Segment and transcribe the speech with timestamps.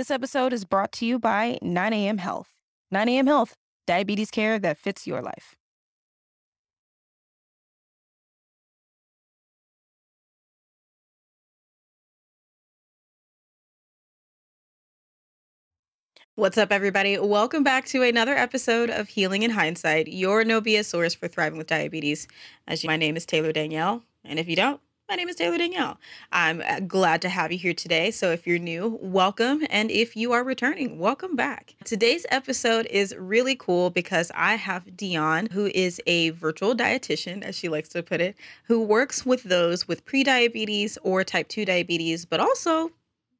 [0.00, 2.54] This episode is brought to you by 9am Health.
[2.90, 3.54] 9am Health,
[3.86, 5.56] diabetes care that fits your life.
[16.34, 17.18] What's up, everybody?
[17.18, 21.58] Welcome back to another episode of Healing in Hindsight, your no BS source for thriving
[21.58, 22.26] with diabetes.
[22.66, 24.80] As you, my name is Taylor Danielle, and if you don't,
[25.10, 25.98] my name is Taylor Danielle.
[26.30, 28.12] I'm uh, glad to have you here today.
[28.12, 29.66] So, if you're new, welcome.
[29.68, 31.74] And if you are returning, welcome back.
[31.82, 37.56] Today's episode is really cool because I have Dion, who is a virtual dietitian, as
[37.56, 42.24] she likes to put it, who works with those with prediabetes or type 2 diabetes,
[42.24, 42.92] but also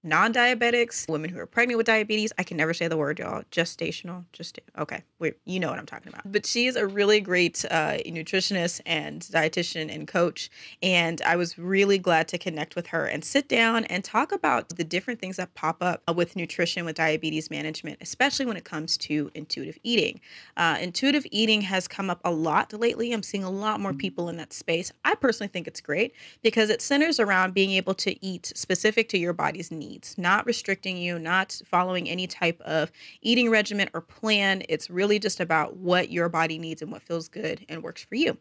[0.02, 2.32] non-diabetics, women who are pregnant with diabetes.
[2.38, 3.42] I can never say the word, y'all.
[3.50, 5.02] Gestational, just okay.
[5.18, 6.30] Wait, you know what I'm talking about.
[6.30, 10.50] But she is a really great uh, nutritionist and dietitian and coach,
[10.82, 14.70] and I was really glad to connect with her and sit down and talk about
[14.70, 18.96] the different things that pop up with nutrition with diabetes management, especially when it comes
[18.98, 20.20] to intuitive eating.
[20.56, 23.12] Uh, intuitive eating has come up a lot lately.
[23.12, 24.92] I'm seeing a lot more people in that space.
[25.04, 29.18] I personally think it's great because it centers around being able to eat specific to
[29.18, 34.00] your body's needs needs, not restricting you, not following any type of eating regimen or
[34.00, 34.62] plan.
[34.68, 38.14] It's really just about what your body needs and what feels good and works for
[38.14, 38.38] you.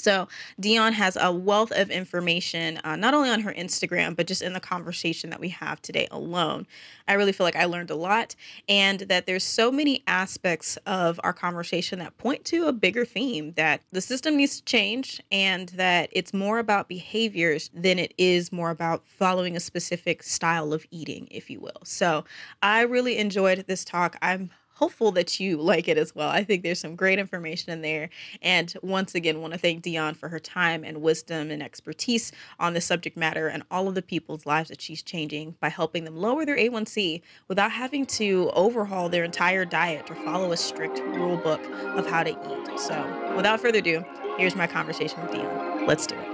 [0.00, 4.42] So Dion has a wealth of information, uh, not only on her Instagram, but just
[4.42, 6.66] in the conversation that we have today alone.
[7.06, 8.36] I really feel like I learned a lot,
[8.68, 13.52] and that there's so many aspects of our conversation that point to a bigger theme
[13.56, 18.52] that the system needs to change, and that it's more about behaviors than it is
[18.52, 21.82] more about following a specific style of eating, if you will.
[21.84, 22.24] So
[22.62, 24.16] I really enjoyed this talk.
[24.22, 26.30] I'm hopeful that you like it as well.
[26.30, 28.08] I think there's some great information in there.
[28.40, 32.72] And once again, want to thank Dion for her time and wisdom and expertise on
[32.72, 36.16] the subject matter and all of the people's lives that she's changing by helping them
[36.16, 41.36] lower their A1C without having to overhaul their entire diet or follow a strict rule
[41.36, 41.60] book
[41.98, 42.80] of how to eat.
[42.80, 44.02] So, without further ado,
[44.38, 45.86] here's my conversation with Dion.
[45.86, 46.26] Let's do it.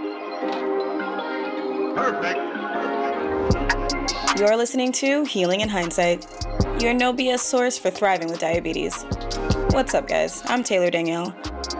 [1.96, 2.38] Perfect.
[4.38, 6.45] You're listening to Healing in Hindsight
[6.80, 9.04] your no BS source for thriving with diabetes.
[9.70, 10.42] What's up, guys?
[10.44, 11.34] I'm Taylor Danielle,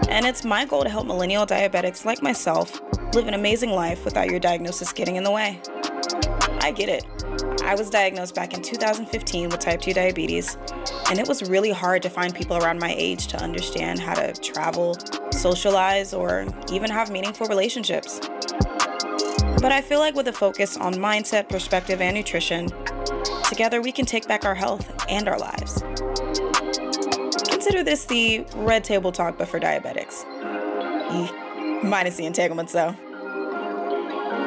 [0.09, 2.81] and it's my goal to help millennial diabetics like myself
[3.15, 5.61] live an amazing life without your diagnosis getting in the way.
[6.61, 7.05] I get it.
[7.62, 10.57] I was diagnosed back in 2015 with type 2 diabetes,
[11.11, 14.33] and it was really hard to find people around my age to understand how to
[14.33, 14.97] travel,
[15.31, 18.21] socialize, or even have meaningful relationships.
[19.61, 22.69] But I feel like with a focus on mindset, perspective, and nutrition,
[23.48, 25.82] Together, we can take back our health and our lives.
[27.48, 30.25] Consider this the red table talk, but for diabetics.
[31.82, 32.94] Minus the entanglements, though.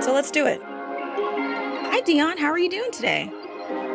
[0.02, 0.62] So let's do it.
[0.64, 2.38] Hi, Dion.
[2.38, 3.32] How are you doing today?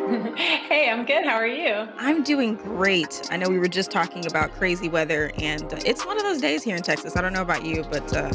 [0.35, 1.25] hey, I'm good.
[1.25, 1.87] How are you?
[1.97, 3.27] I'm doing great.
[3.31, 6.63] I know we were just talking about crazy weather, and it's one of those days
[6.63, 7.15] here in Texas.
[7.15, 8.29] I don't know about you, but uh,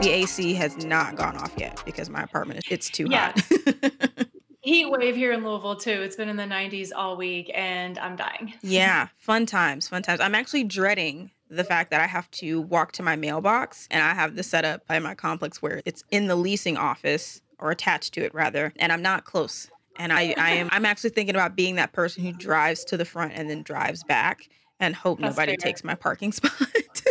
[0.00, 3.32] the AC has not gone off yet because my apartment it's too yeah.
[3.34, 3.92] hot.
[4.68, 5.90] heat wave here in Louisville too.
[6.02, 8.54] It's been in the 90s all week and I'm dying.
[8.62, 10.20] yeah, fun times, fun times.
[10.20, 14.14] I'm actually dreading the fact that I have to walk to my mailbox and I
[14.14, 18.24] have the setup by my complex where it's in the leasing office or attached to
[18.24, 19.68] it rather, and I'm not close.
[19.96, 23.04] And I, I am I'm actually thinking about being that person who drives to the
[23.04, 24.48] front and then drives back
[24.80, 25.56] and hope That's nobody fair.
[25.56, 26.52] takes my parking spot.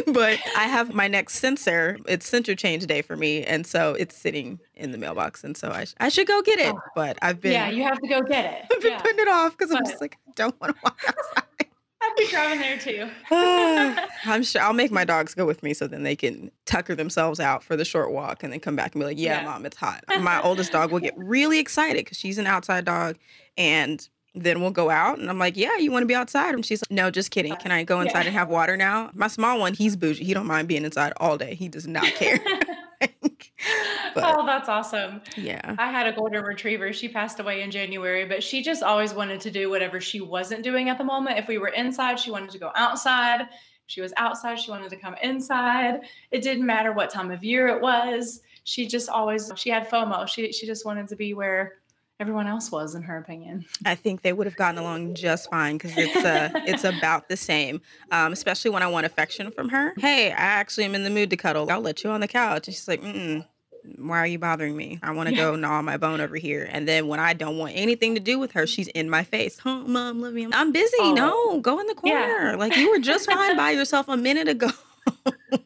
[0.07, 1.97] but I have my next sensor.
[2.07, 5.71] It's sensor change day for me, and so it's sitting in the mailbox, and so
[5.71, 6.73] I, sh- I should go get it.
[6.73, 6.79] Oh.
[6.95, 8.65] But I've been yeah, you have to go get it.
[8.71, 9.01] I've been yeah.
[9.01, 11.43] putting it off because I'm just like I don't want to walk outside.
[11.99, 13.09] I'd be driving there too.
[13.31, 16.93] Ah, I'm sure I'll make my dogs go with me so then they can tucker
[16.93, 19.45] themselves out for the short walk and then come back and be like, "Yeah, yeah.
[19.45, 23.17] mom, it's hot." My oldest dog will get really excited because she's an outside dog,
[23.57, 24.07] and
[24.43, 26.53] then we'll go out and I'm like, yeah, you want to be outside?
[26.53, 27.55] And she's like, no, just kidding.
[27.55, 28.27] Can I go inside yeah.
[28.27, 29.09] and have water now?
[29.13, 30.23] My small one, he's bougie.
[30.23, 31.55] He don't mind being inside all day.
[31.55, 32.39] He does not care.
[34.13, 35.21] but, oh, that's awesome.
[35.35, 35.75] Yeah.
[35.77, 36.93] I had a golden retriever.
[36.93, 40.63] She passed away in January, but she just always wanted to do whatever she wasn't
[40.63, 41.37] doing at the moment.
[41.37, 43.41] If we were inside, she wanted to go outside.
[43.41, 43.47] If
[43.87, 46.01] she was outside, she wanted to come inside.
[46.31, 48.41] It didn't matter what time of year it was.
[48.63, 50.27] She just always she had FOMO.
[50.27, 51.75] She she just wanted to be where
[52.19, 55.77] everyone else was in her opinion i think they would have gotten along just fine
[55.77, 57.81] because it's uh it's about the same
[58.11, 61.29] um, especially when i want affection from her hey i actually am in the mood
[61.29, 63.45] to cuddle i'll let you on the couch and she's like mm
[63.95, 64.99] why are you bothering me?
[65.01, 65.43] I want to yeah.
[65.43, 66.67] go gnaw my bone over here.
[66.71, 69.59] And then when I don't want anything to do with her, she's in my face.
[69.59, 70.47] Huh, mom, love me.
[70.51, 70.97] I'm busy.
[70.99, 71.13] Oh.
[71.13, 72.49] No, go in the corner.
[72.49, 72.55] Yeah.
[72.57, 74.69] Like you were just fine by yourself a minute ago.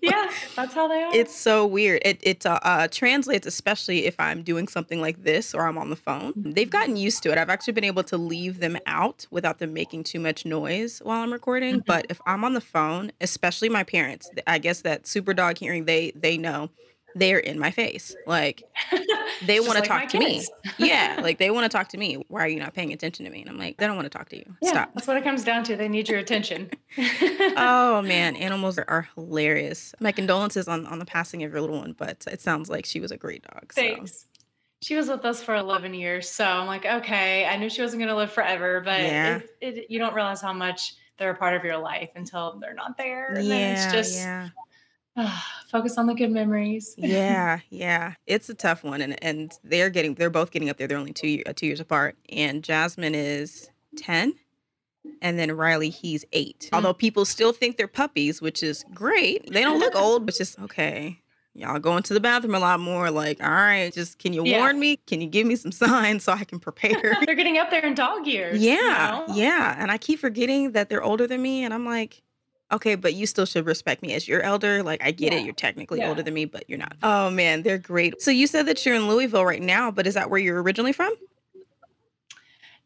[0.02, 1.16] Yeah, that's how they are.
[1.16, 2.02] It's so weird.
[2.04, 5.90] It it uh, uh, translates, especially if I'm doing something like this or I'm on
[5.90, 6.34] the phone.
[6.36, 7.38] They've gotten used to it.
[7.38, 11.22] I've actually been able to leave them out without them making too much noise while
[11.24, 11.80] I'm recording.
[11.82, 11.86] Mhm.
[11.86, 15.86] But if I'm on the phone, especially my parents, I guess that super dog hearing,
[15.86, 16.70] they they know
[17.16, 18.16] they're in my face.
[18.26, 18.64] Like
[19.46, 20.46] they want to like talk to me.
[20.78, 22.24] Yeah, like they want to talk to me.
[22.28, 23.42] Why are you not paying attention to me?
[23.42, 24.46] And I'm like, they don't want to talk to you.
[24.62, 24.94] Yeah, Stop.
[24.94, 25.76] that's what it comes down to.
[25.76, 26.70] They need your attention.
[27.58, 29.94] Oh man, animals are, are hilarious.
[30.00, 33.00] My condolences on on the passing of your little one, but it sounds like she
[33.00, 33.74] was a great dog.
[33.74, 34.28] So Thanks.
[34.82, 38.00] She was with us for 11 years, so I'm like, okay, I knew she wasn't
[38.00, 39.36] going to live forever, but Yeah.
[39.62, 42.74] it, it, you don't realize how much they're a part of your life until they're
[42.74, 43.28] not there.
[43.36, 44.50] And then it's yeah, just yeah,
[45.72, 46.96] focus on the good memories.
[46.98, 48.14] yeah, yeah.
[48.28, 50.88] It's a tough one, and and they're getting they're both getting up there.
[50.88, 54.34] They're only two year- uh, two years apart, and Jasmine is ten,
[55.22, 56.70] and then Riley he's eight.
[56.72, 56.76] Mm.
[56.78, 59.52] Although people still think they're puppies, which is great.
[59.52, 61.18] They don't look old, but just okay.
[61.54, 63.12] Y'all going to the bathroom a lot more.
[63.12, 64.60] Like, all right, just can you Yeah.
[64.60, 64.96] warn me?
[65.06, 67.18] Can you give me some signs so I can prepare?
[67.26, 68.64] they're getting up there in dog years.
[68.64, 69.36] you Yeah, know?
[69.36, 69.76] yeah.
[69.78, 71.66] And I keep forgetting that they're older than me.
[71.66, 72.22] And I'm like,
[72.72, 74.84] okay, but you still should respect me as your elder.
[74.84, 75.46] Like, I get Yeah, it.
[75.46, 76.10] You're technically yeah.
[76.10, 76.98] older than me, but you're not.
[76.98, 77.06] Mm-hmm.
[77.06, 78.22] Oh, man, they're great.
[78.22, 80.94] So you said that you're in Louisville right now, but is that where you're originally
[80.94, 81.14] from?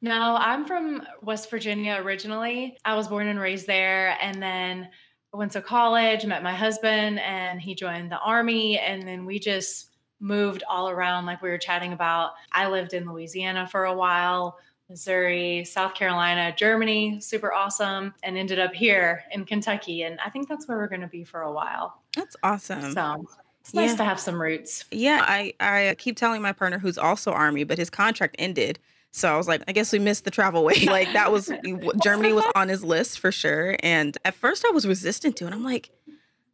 [0.01, 2.77] No, I'm from West Virginia originally.
[2.85, 4.89] I was born and raised there and then
[5.33, 9.39] I went to college, met my husband and he joined the army and then we
[9.39, 9.89] just
[10.19, 12.33] moved all around like we were chatting about.
[12.51, 14.59] I lived in Louisiana for a while,
[14.89, 20.47] Missouri, South Carolina, Germany, super awesome and ended up here in Kentucky and I think
[20.47, 22.01] that's where we're going to be for a while.
[22.15, 22.93] That's awesome.
[22.93, 23.25] So,
[23.65, 23.95] it's nice yeah.
[23.97, 24.85] to have some roots.
[24.91, 28.77] Yeah, I, I keep telling my partner who's also Army, but his contract ended.
[29.09, 30.85] So I was like, I guess we missed the travel way.
[30.85, 31.49] Like that was
[32.03, 33.75] Germany was on his list for sure.
[33.79, 35.53] And at first I was resistant to it.
[35.53, 35.89] I'm like,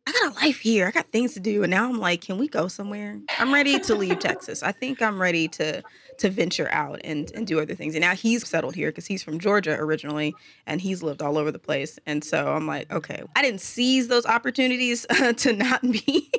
[0.08, 0.88] I got a life here.
[0.88, 1.64] I got things to do.
[1.64, 3.20] And now I'm like, can we go somewhere?
[3.38, 4.64] I'm ready to leave Texas.
[4.64, 5.84] I think I'm ready to
[6.18, 7.94] to venture out and and do other things.
[7.94, 10.34] And now he's settled here because he's from Georgia originally
[10.66, 12.00] and he's lived all over the place.
[12.08, 15.06] And so I'm like, okay, I didn't seize those opportunities
[15.38, 16.32] to not be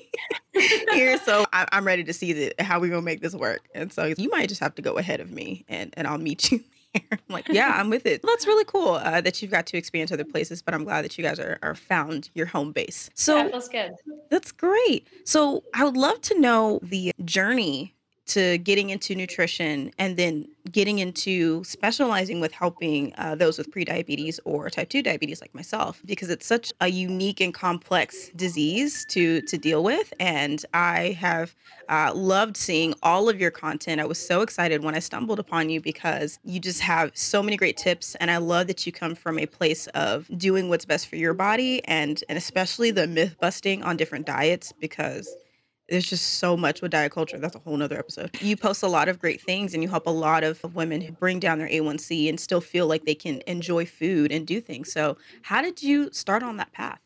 [0.90, 1.18] here.
[1.24, 3.60] So I, I'm ready to see the, how we gonna make this work.
[3.74, 6.50] And so you might just have to go ahead of me and, and I'll meet
[6.50, 7.02] you there.
[7.10, 8.22] I'm like, yeah, I'm with it.
[8.22, 11.04] Well, that's really cool uh, that you've got to experience other places, but I'm glad
[11.04, 13.10] that you guys are, are found your home base.
[13.14, 13.92] So yeah, feels good.
[14.30, 15.06] that's great.
[15.24, 17.94] So I would love to know the journey
[18.26, 24.38] to getting into nutrition and then getting into specializing with helping uh, those with prediabetes
[24.44, 29.42] or type 2 diabetes like myself because it's such a unique and complex disease to
[29.42, 31.54] to deal with and i have
[31.88, 34.00] uh, loved seeing all of your content.
[34.00, 37.56] I was so excited when i stumbled upon you because you just have so many
[37.56, 41.08] great tips and i love that you come from a place of doing what's best
[41.08, 45.28] for your body and and especially the myth busting on different diets because
[45.88, 47.38] there's just so much with diet culture.
[47.38, 48.30] That's a whole nother episode.
[48.40, 51.38] You post a lot of great things and you help a lot of women bring
[51.40, 54.92] down their A1C and still feel like they can enjoy food and do things.
[54.92, 57.00] So, how did you start on that path?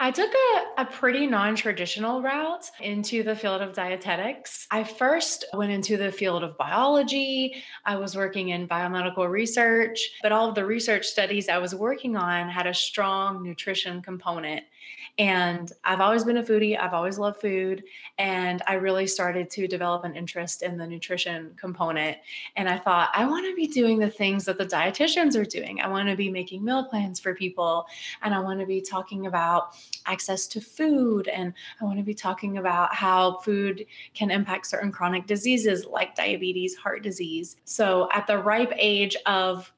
[0.00, 4.66] I took a, a pretty non traditional route into the field of dietetics.
[4.70, 7.56] I first went into the field of biology.
[7.84, 12.16] I was working in biomedical research, but all of the research studies I was working
[12.16, 14.62] on had a strong nutrition component.
[15.18, 17.82] And I've always been a foodie, I've always loved food.
[18.18, 22.18] And I really started to develop an interest in the nutrition component.
[22.56, 25.80] And I thought, I want to be doing the things that the dietitians are doing.
[25.80, 27.86] I want to be making meal plans for people.
[28.22, 29.74] And I want to be talking about
[30.06, 31.26] access to food.
[31.26, 36.14] And I want to be talking about how food can impact certain chronic diseases like
[36.14, 37.56] diabetes, heart disease.
[37.64, 39.72] So at the ripe age of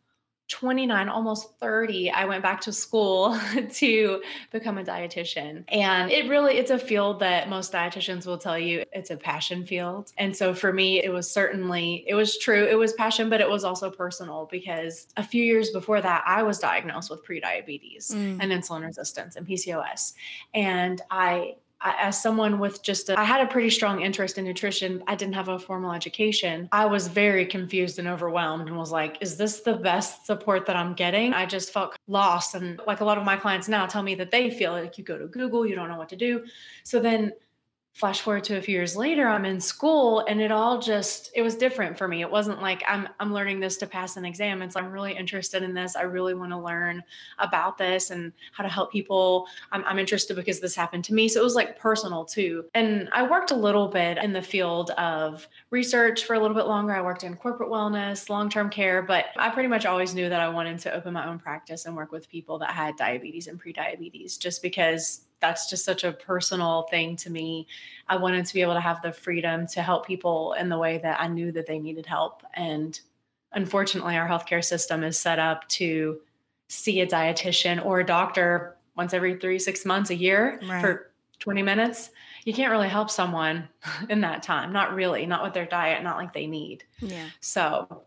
[0.50, 3.38] 29 almost 30 i went back to school
[3.73, 5.64] to become a dietitian.
[5.69, 9.64] And it really it's a field that most dietitians will tell you it's a passion
[9.64, 10.12] field.
[10.19, 13.49] And so for me it was certainly it was true it was passion but it
[13.49, 18.38] was also personal because a few years before that i was diagnosed with prediabetes Mm.
[18.40, 20.14] and insulin resistance and pcos
[20.54, 24.44] and i I- as someone with just a, I had a pretty strong interest in
[24.44, 25.02] nutrition.
[25.06, 26.68] I didn't have a formal education.
[26.72, 30.76] I was very confused and overwhelmed and was like, is this the best support that
[30.76, 31.32] I'm getting?
[31.32, 32.54] I just felt lost.
[32.54, 35.04] And like a lot of my clients now tell me that they feel like you
[35.04, 36.44] go to Google, you don't know what to do.
[36.84, 37.32] So then
[37.92, 41.42] flash forward to a few years later i'm in school and it all just it
[41.42, 42.20] was different for me.
[42.23, 44.62] It wasn't like i'm i'm learning this to pass an exam.
[44.62, 45.97] It's like i'm really interested in this.
[45.97, 47.02] I really want to learn
[47.38, 49.47] about this and how to help people.
[49.73, 51.28] I'm, I'm interested because this happened to me.
[51.28, 52.64] So it was like personal too.
[52.75, 56.66] And i worked a little bit in the field of research for a little bit
[56.66, 56.94] longer.
[56.94, 60.49] I worked in corporate wellness long-term care but i pretty much always knew that i
[60.49, 64.37] wanted to open my own practice and work with people that had diabetes and pre-diabetes
[64.37, 67.66] just because that's just such a personal thing to me.
[68.09, 70.99] I wanted to be able to have the freedom to help people in the way
[70.99, 72.42] that I knew that they needed help.
[72.54, 72.99] And
[73.52, 76.20] unfortunately, our healthcare system is set up to
[76.68, 80.80] see a dietitian or a doctor once every three, six months, a year right.
[80.80, 82.11] for 20 minutes.
[82.44, 83.68] You can't really help someone
[84.09, 84.73] in that time.
[84.73, 86.85] Not really, not with their diet, not like they need.
[87.00, 87.26] Yeah.
[87.40, 88.02] So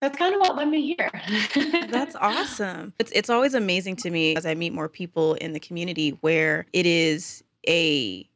[0.00, 1.10] that's kind of what led me here.
[1.90, 2.94] That's awesome.
[2.98, 6.66] It's it's always amazing to me as I meet more people in the community where
[6.72, 8.26] it is a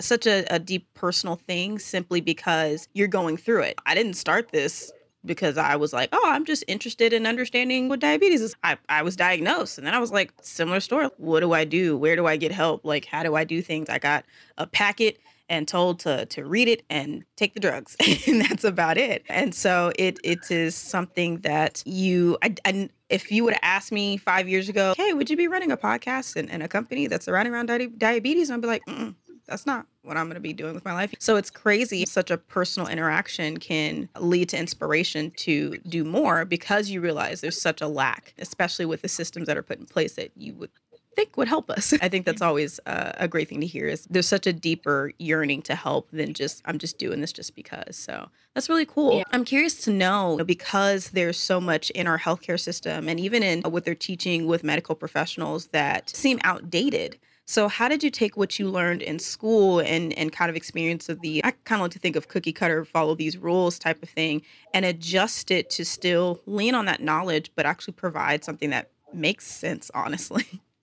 [0.00, 3.78] such a, a deep personal thing simply because you're going through it.
[3.86, 4.92] I didn't start this
[5.24, 8.54] because I was like, oh, I'm just interested in understanding what diabetes is.
[8.62, 11.08] I, I was diagnosed and then I was like, similar story.
[11.16, 11.96] What do I do?
[11.96, 12.84] Where do I get help?
[12.84, 13.88] Like, how do I do things?
[13.88, 14.24] I got
[14.58, 17.96] a packet and told to to read it and take the drugs
[18.26, 23.44] and that's about it and so it it is something that you I, if you
[23.44, 26.50] would have asked me five years ago hey would you be running a podcast and,
[26.50, 29.14] and a company that's surrounding around di- diabetes i'd be like Mm-mm
[29.46, 31.14] that's not what I'm going to be doing with my life.
[31.18, 32.04] So it's crazy.
[32.06, 37.60] Such a personal interaction can lead to inspiration to do more because you realize there's
[37.60, 40.70] such a lack, especially with the systems that are put in place that you would
[41.14, 41.92] think would help us.
[42.00, 45.12] I think that's always uh, a great thing to hear is there's such a deeper
[45.18, 47.96] yearning to help than just I'm just doing this just because.
[47.96, 49.18] So that's really cool.
[49.18, 49.24] Yeah.
[49.32, 53.62] I'm curious to know because there's so much in our healthcare system and even in
[53.62, 57.18] what they're teaching with medical professionals that seem outdated.
[57.46, 61.10] So, how did you take what you learned in school and and kind of experience
[61.10, 64.02] of the I kind of like to think of cookie cutter, follow these rules type
[64.02, 64.40] of thing,
[64.72, 69.46] and adjust it to still lean on that knowledge, but actually provide something that makes
[69.46, 70.46] sense, honestly.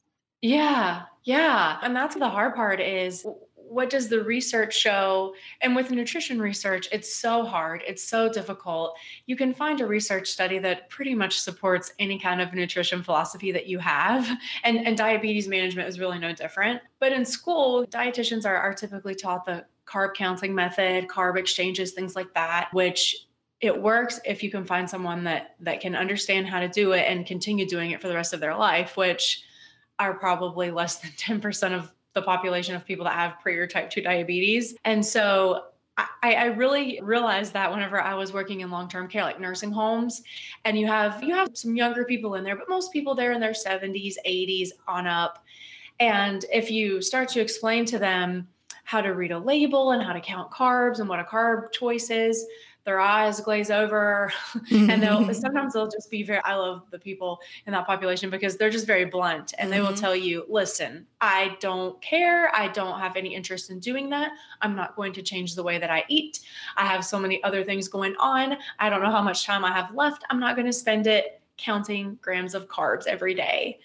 [0.41, 1.77] Yeah, yeah.
[1.83, 3.25] And that's the hard part is
[3.71, 5.33] what does the research show?
[5.61, 8.97] And with nutrition research, it's so hard, it's so difficult.
[9.27, 13.51] You can find a research study that pretty much supports any kind of nutrition philosophy
[13.53, 14.27] that you have.
[14.63, 16.81] And, and diabetes management is really no different.
[16.99, 22.15] But in school, dietitians are, are typically taught the carb counting method, carb exchanges, things
[22.15, 23.27] like that, which
[23.61, 27.05] it works if you can find someone that that can understand how to do it
[27.07, 29.43] and continue doing it for the rest of their life, which
[29.99, 33.89] are probably less than 10% of the population of people that have pre or type
[33.89, 34.75] 2 diabetes.
[34.83, 35.65] And so
[35.97, 40.23] I, I, really realized that whenever I was working in long-term care, like nursing homes,
[40.65, 43.41] and you have you have some younger people in there, but most people there in
[43.41, 45.43] their 70s, 80s on up.
[45.99, 48.47] And if you start to explain to them
[48.83, 52.09] how to read a label and how to count carbs and what a carb choice
[52.09, 52.45] is,
[52.83, 54.31] their eyes glaze over.
[54.71, 58.57] And they'll sometimes they'll just be very i love the people in that population because
[58.57, 59.71] they're just very blunt and mm-hmm.
[59.71, 59.99] they will mm-hmm.
[59.99, 62.53] tell you listen i don't care.
[62.55, 64.31] I don't have any interest in doing that.
[64.61, 66.39] I'm not going to change the way that i eat.
[66.77, 68.57] I have so many other things going on.
[68.79, 70.23] I don't know how much time i have left.
[70.29, 73.79] I'm not going to spend it counting grams of carbs every day.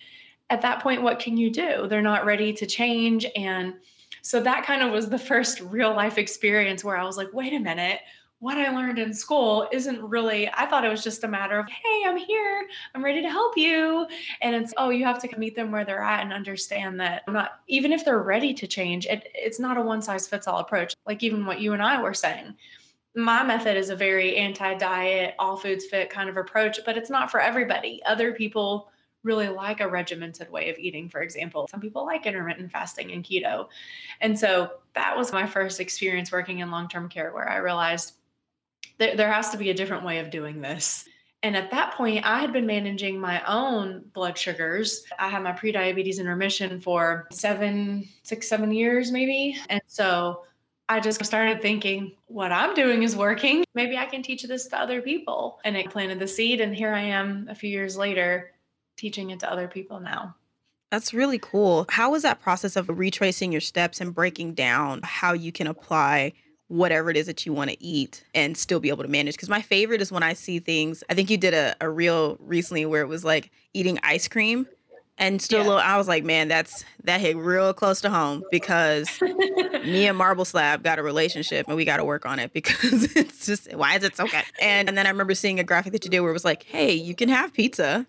[0.50, 1.86] At that point what can you do?
[1.88, 3.26] They're not ready to change.
[3.36, 3.74] And
[4.22, 7.52] so that kind of was the first real life experience where I was like, wait
[7.52, 8.00] a minute,
[8.38, 11.66] what I learned in school isn't really, I thought it was just a matter of,
[11.68, 14.06] hey, I'm here, I'm ready to help you.
[14.42, 17.34] And it's, oh, you have to meet them where they're at and understand that I'm
[17.34, 20.58] not, even if they're ready to change, it, it's not a one size fits all
[20.58, 20.94] approach.
[21.06, 22.54] Like even what you and I were saying.
[23.14, 27.08] My method is a very anti diet, all foods fit kind of approach, but it's
[27.08, 28.02] not for everybody.
[28.04, 28.90] Other people
[29.22, 31.66] really like a regimented way of eating, for example.
[31.70, 33.68] Some people like intermittent fasting and keto.
[34.20, 38.12] And so that was my first experience working in long term care where I realized
[38.98, 41.08] there, there has to be a different way of doing this.
[41.42, 45.04] And at that point, I had been managing my own blood sugars.
[45.18, 49.56] I had my prediabetes in remission for seven, six, seven years, maybe.
[49.68, 50.44] And so
[50.88, 53.64] I just started thinking, what I'm doing is working.
[53.74, 55.60] Maybe I can teach this to other people.
[55.64, 56.60] And it planted the seed.
[56.60, 58.52] And here I am a few years later
[58.96, 60.34] teaching it to other people now.
[60.90, 61.86] That's really cool.
[61.90, 66.32] How was that process of retracing your steps and breaking down how you can apply
[66.68, 69.34] whatever it is that you want to eat and still be able to manage.
[69.36, 71.04] Because my favorite is when I see things.
[71.08, 74.66] I think you did a, a reel recently where it was like eating ice cream
[75.18, 75.66] and still yeah.
[75.66, 80.16] little, I was like, man, that's that hit real close to home because me and
[80.16, 83.72] Marble Slab got a relationship and we got to work on it because it's just
[83.74, 84.44] why is it so good?
[84.60, 86.64] And, and then I remember seeing a graphic that you did where it was like,
[86.64, 88.06] hey, you can have pizza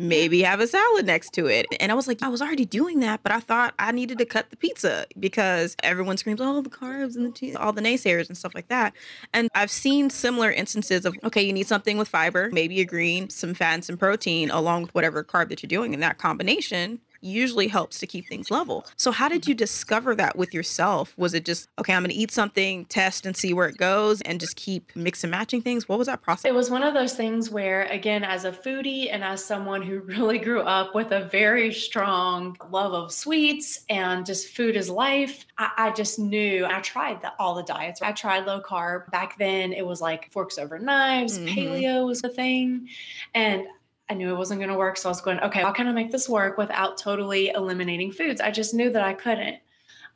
[0.00, 1.66] maybe have a salad next to it.
[1.78, 4.24] And I was like, I was already doing that, but I thought I needed to
[4.24, 8.28] cut the pizza because everyone screams, oh, the carbs and the cheese, all the naysayers
[8.28, 8.94] and stuff like that.
[9.34, 13.28] And I've seen similar instances of, okay, you need something with fiber, maybe a green,
[13.28, 15.92] some fat and some protein, along with whatever carb that you're doing.
[15.92, 18.86] And that combination usually helps to keep things level.
[18.96, 21.14] So, how did you discover that with yourself?
[21.16, 24.20] Was it just, okay, I'm going to eat something, test and see where it goes,
[24.22, 25.88] and just keep mix and matching things?
[25.88, 26.44] What was that process?
[26.44, 30.00] It was one of those things where, again, as a foodie and as someone who
[30.20, 35.46] really grew up with a very strong love of sweets and just food is life,
[35.58, 38.02] I, I just knew I tried the, all the diets.
[38.02, 39.10] I tried low carb.
[39.10, 41.48] Back then, it was like forks over knives, mm-hmm.
[41.48, 42.88] paleo was the thing.
[43.34, 43.66] And
[44.10, 44.96] I knew it wasn't going to work.
[44.96, 48.40] So I was going, okay, how can I make this work without totally eliminating foods?
[48.40, 49.58] I just knew that I couldn't.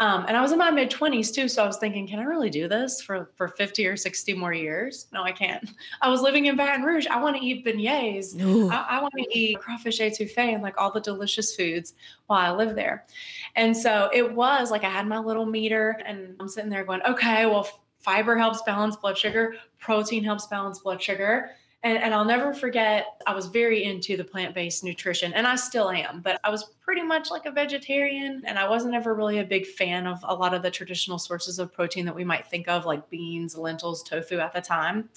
[0.00, 1.46] Um, and I was in my mid 20s too.
[1.46, 4.52] So I was thinking, can I really do this for, for 50 or 60 more
[4.52, 5.06] years?
[5.12, 5.70] No, I can't.
[6.02, 7.06] I was living in Baton Rouge.
[7.06, 8.34] I want to eat beignets.
[8.72, 11.94] I, I want to eat crawfish etouffee and like all the delicious foods
[12.26, 13.06] while I live there.
[13.54, 17.02] And so it was like I had my little meter and I'm sitting there going,
[17.02, 21.52] okay, well, fiber helps balance blood sugar, protein helps balance blood sugar
[21.84, 25.54] and, and I'll never forget, I was very into the plant based nutrition, and I
[25.54, 28.42] still am, but I was pretty much like a vegetarian.
[28.46, 31.58] And I wasn't ever really a big fan of a lot of the traditional sources
[31.58, 35.10] of protein that we might think of, like beans, lentils, tofu at the time.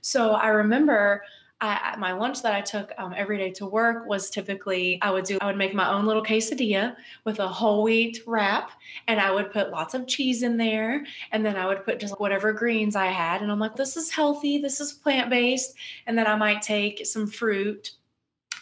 [0.00, 1.22] So I remember
[1.60, 5.24] I, my lunch that I took um, every day to work was typically I would
[5.24, 6.94] do I would make my own little quesadilla
[7.24, 8.72] with a whole wheat wrap,
[9.08, 12.20] and I would put lots of cheese in there, and then I would put just
[12.20, 15.74] whatever greens I had, and I'm like, this is healthy, this is plant based,
[16.06, 17.92] and then I might take some fruit,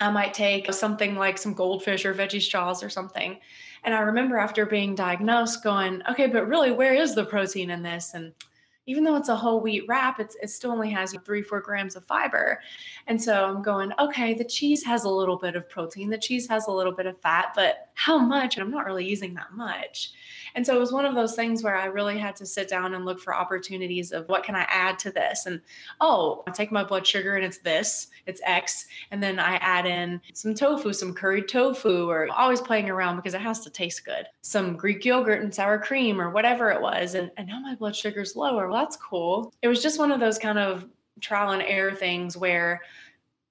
[0.01, 3.39] I might take something like some goldfish or veggie straws or something.
[3.83, 7.83] And I remember after being diagnosed, going, okay, but really, where is the protein in
[7.83, 8.15] this?
[8.15, 8.33] And
[8.87, 11.97] even though it's a whole wheat wrap, it's, it still only has three, four grams
[11.97, 12.61] of fiber.
[13.07, 16.49] And so I'm going, okay, the cheese has a little bit of protein, the cheese
[16.49, 18.57] has a little bit of fat, but how much?
[18.57, 20.13] And I'm not really using that much.
[20.57, 22.95] And so it was one of those things where I really had to sit down
[22.95, 25.47] and look for opportunities of what can I add to this?
[25.47, 25.61] And
[26.01, 28.87] oh, I take my blood sugar and it's this, it's X.
[29.11, 33.35] And then I add in some tofu, some curried tofu, or always playing around because
[33.35, 34.27] it has to taste good.
[34.43, 37.15] Some Greek yogurt and sour cream or whatever it was.
[37.15, 38.71] And, and now my blood sugar's lower.
[38.75, 39.55] Well, that's cool.
[39.63, 40.85] It was just one of those kind of
[41.21, 42.81] trial and error things where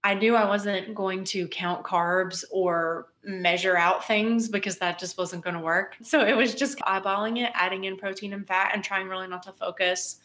[0.04, 5.18] I knew I wasn't going to count carbs or measure out things because that just
[5.18, 5.96] wasn't going to work.
[6.02, 9.44] So it was just eyeballing it, adding in protein and fat, and trying really not
[9.44, 10.18] to focus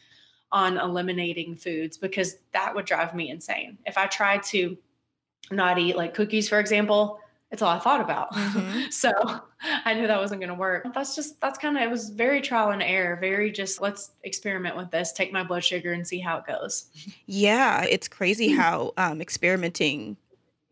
[0.50, 3.78] on eliminating foods because that would drive me insane.
[3.87, 4.76] If I tried to
[5.52, 8.33] not eat like cookies, for example, it's all I thought about.
[8.33, 8.83] Mm-hmm.
[8.90, 9.12] so
[9.85, 10.87] I knew that wasn't going to work.
[10.94, 14.77] That's just, that's kind of, it was very trial and error, very just let's experiment
[14.77, 16.87] with this, take my blood sugar and see how it goes.
[17.27, 17.85] Yeah.
[17.85, 20.16] It's crazy how um, experimenting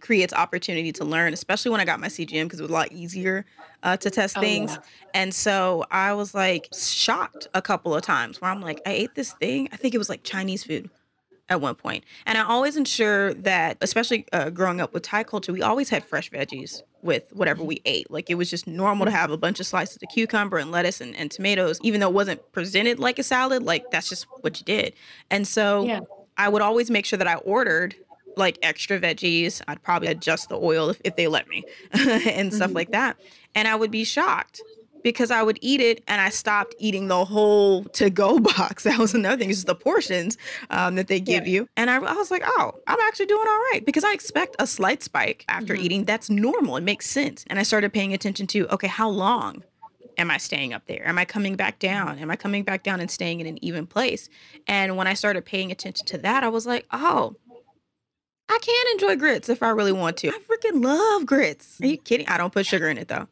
[0.03, 2.93] creates opportunity to learn, especially when I got my CGM because it was a lot
[2.93, 3.47] easier
[3.83, 4.73] uh, to test things.
[4.73, 5.11] Oh, yeah.
[5.15, 9.15] And so I was like shocked a couple of times where I'm like, I ate
[9.15, 9.69] this thing.
[9.73, 10.91] I think it was like Chinese food
[11.49, 12.05] at one point.
[12.25, 16.05] And I always ensure that, especially uh, growing up with Thai culture, we always had
[16.05, 18.11] fresh veggies with whatever we ate.
[18.11, 21.01] Like it was just normal to have a bunch of slices of cucumber and lettuce
[21.01, 24.59] and, and tomatoes, even though it wasn't presented like a salad, like that's just what
[24.59, 24.95] you did.
[25.31, 26.01] And so yeah.
[26.37, 27.95] I would always make sure that I ordered
[28.37, 29.63] like extra veggies.
[29.69, 32.77] I'd probably adjust the oil if, if they let me and stuff mm-hmm.
[32.77, 33.17] like that.
[33.55, 34.61] And I would be shocked
[35.07, 38.83] because I would eat it and I stopped eating the whole to go box.
[38.83, 40.37] That was another thing, is the portions
[40.71, 41.53] um, that they give yeah.
[41.53, 41.69] you.
[41.77, 44.67] And I, I, was like, oh, I'm actually doing all right because I expect a
[44.67, 45.85] slight spike after mm-hmm.
[45.85, 46.05] eating.
[46.07, 46.77] That's normal.
[46.77, 47.45] It makes sense.
[47.47, 49.63] And I started paying attention to, okay, how long?
[50.19, 51.07] Am I staying up there?
[51.07, 52.19] Am I coming back down?
[52.19, 54.29] Am I coming back down and staying in an even place?
[54.67, 57.37] And when I started paying attention to that, I was like, oh,
[58.49, 60.31] I can enjoy grits if I really want to.
[60.31, 61.81] I freaking love grits.
[61.81, 62.27] Are you kidding?
[62.27, 63.29] I don't put sugar in it though.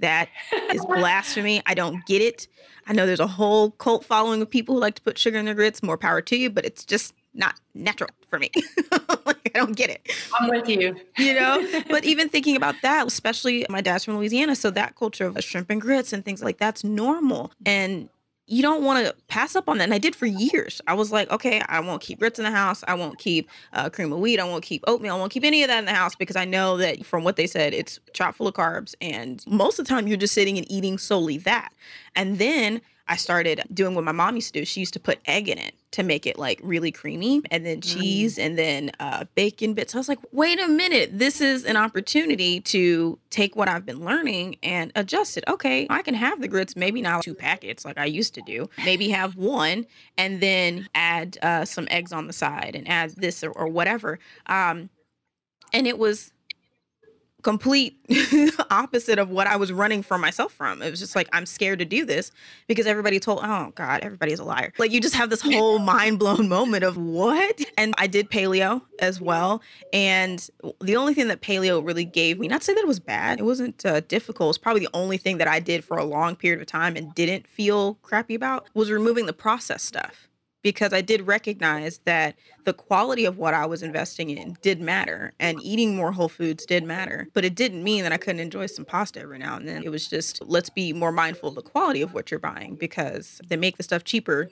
[0.00, 0.28] That
[0.72, 1.62] is blasphemy.
[1.66, 2.48] I don't get it.
[2.86, 5.44] I know there's a whole cult following of people who like to put sugar in
[5.44, 5.82] their grits.
[5.82, 8.50] More power to you, but it's just not natural for me.
[9.26, 10.10] like, I don't get it.
[10.38, 10.96] I'm with you.
[11.18, 15.26] You know, but even thinking about that, especially my dad's from Louisiana, so that culture
[15.26, 17.52] of shrimp and grits and things like that's normal.
[17.64, 18.08] And
[18.48, 19.84] you don't want to pass up on that.
[19.84, 20.80] And I did for years.
[20.86, 22.84] I was like, okay, I won't keep grits in the house.
[22.86, 24.38] I won't keep uh, cream of wheat.
[24.38, 25.16] I won't keep oatmeal.
[25.16, 27.36] I won't keep any of that in the house because I know that from what
[27.36, 28.94] they said, it's chock full of carbs.
[29.00, 31.72] And most of the time, you're just sitting and eating solely that.
[32.14, 34.64] And then I started doing what my mom used to do.
[34.64, 37.80] She used to put egg in it to make it like really creamy and then
[37.80, 38.44] cheese mm.
[38.44, 39.94] and then uh, bacon bits.
[39.94, 44.04] I was like, wait a minute, this is an opportunity to take what I've been
[44.04, 45.44] learning and adjust it.
[45.46, 48.68] Okay, I can have the grits, maybe not two packets like I used to do,
[48.84, 49.86] maybe have one
[50.18, 54.18] and then add uh, some eggs on the side and add this or, or whatever.
[54.46, 54.90] Um,
[55.72, 56.32] and it was
[57.42, 57.98] complete
[58.70, 60.82] opposite of what I was running for myself from.
[60.82, 62.32] It was just like I'm scared to do this
[62.66, 64.72] because everybody told, oh God, everybody's a liar.
[64.78, 67.60] Like you just have this whole mind blown moment of what?
[67.78, 69.62] And I did paleo as well.
[69.92, 70.48] And
[70.80, 73.38] the only thing that paleo really gave me, not to say that it was bad,
[73.38, 74.56] it wasn't uh, difficult.
[74.56, 77.14] It's probably the only thing that I did for a long period of time and
[77.14, 80.28] didn't feel crappy about was removing the processed stuff
[80.62, 85.32] because I did recognize that the quality of what I was investing in did matter
[85.38, 87.28] and eating more whole foods did matter.
[87.34, 89.84] But it didn't mean that I couldn't enjoy some pasta every now and then.
[89.84, 93.40] It was just let's be more mindful of the quality of what you're buying because
[93.48, 94.50] they make the stuff cheaper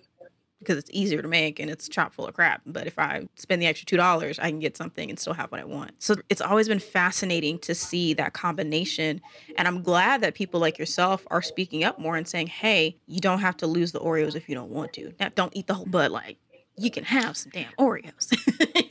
[0.65, 2.63] because it's easier to make and it's chock full of crap.
[2.67, 5.53] But if I spend the extra two dollars, I can get something and still have
[5.53, 5.93] what I want.
[5.99, 9.21] So it's always been fascinating to see that combination.
[9.57, 13.21] And I'm glad that people like yourself are speaking up more and saying, hey, you
[13.21, 15.13] don't have to lose the Oreos if you don't want to.
[15.21, 16.39] Now don't eat the whole but like
[16.77, 18.33] you can have some damn Oreos.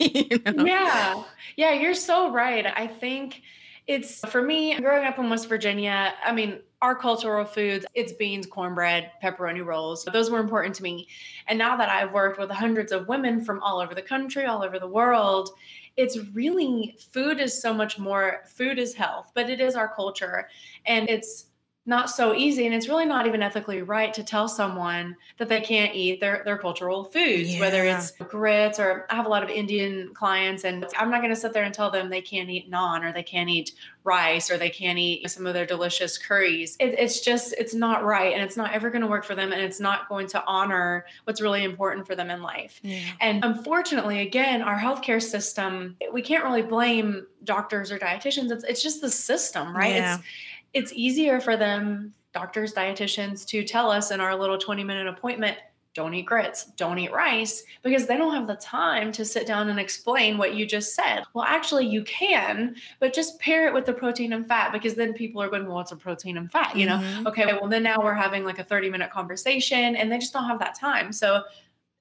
[0.00, 0.64] you know?
[0.64, 1.24] Yeah.
[1.56, 2.66] Yeah, you're so right.
[2.66, 3.42] I think
[3.86, 8.46] it's for me growing up in West Virginia, I mean, our cultural foods, it's beans,
[8.46, 10.04] cornbread, pepperoni rolls.
[10.12, 11.08] Those were important to me.
[11.48, 14.62] And now that I've worked with hundreds of women from all over the country, all
[14.62, 15.50] over the world,
[15.96, 20.48] it's really food is so much more food is health, but it is our culture.
[20.86, 21.46] And it's
[21.86, 25.60] not so easy and it's really not even ethically right to tell someone that they
[25.60, 27.60] can't eat their, their cultural foods yeah.
[27.60, 31.32] whether it's grits or i have a lot of indian clients and i'm not going
[31.32, 33.72] to sit there and tell them they can't eat naan or they can't eat
[34.04, 38.02] rice or they can't eat some of their delicious curries it, it's just it's not
[38.02, 40.42] right and it's not ever going to work for them and it's not going to
[40.46, 43.00] honor what's really important for them in life yeah.
[43.20, 48.82] and unfortunately again our healthcare system we can't really blame doctors or dietitians it's, it's
[48.82, 50.14] just the system right yeah.
[50.14, 50.24] it's
[50.74, 55.56] it's easier for them, doctors, dietitians, to tell us in our little 20 minute appointment,
[55.94, 59.68] don't eat grits, don't eat rice, because they don't have the time to sit down
[59.68, 61.22] and explain what you just said.
[61.34, 65.12] Well, actually, you can, but just pair it with the protein and fat, because then
[65.14, 66.74] people are going, well, what's a protein and fat?
[66.76, 67.28] You know, mm-hmm.
[67.28, 70.46] okay, well, then now we're having like a 30 minute conversation and they just don't
[70.46, 71.12] have that time.
[71.12, 71.44] So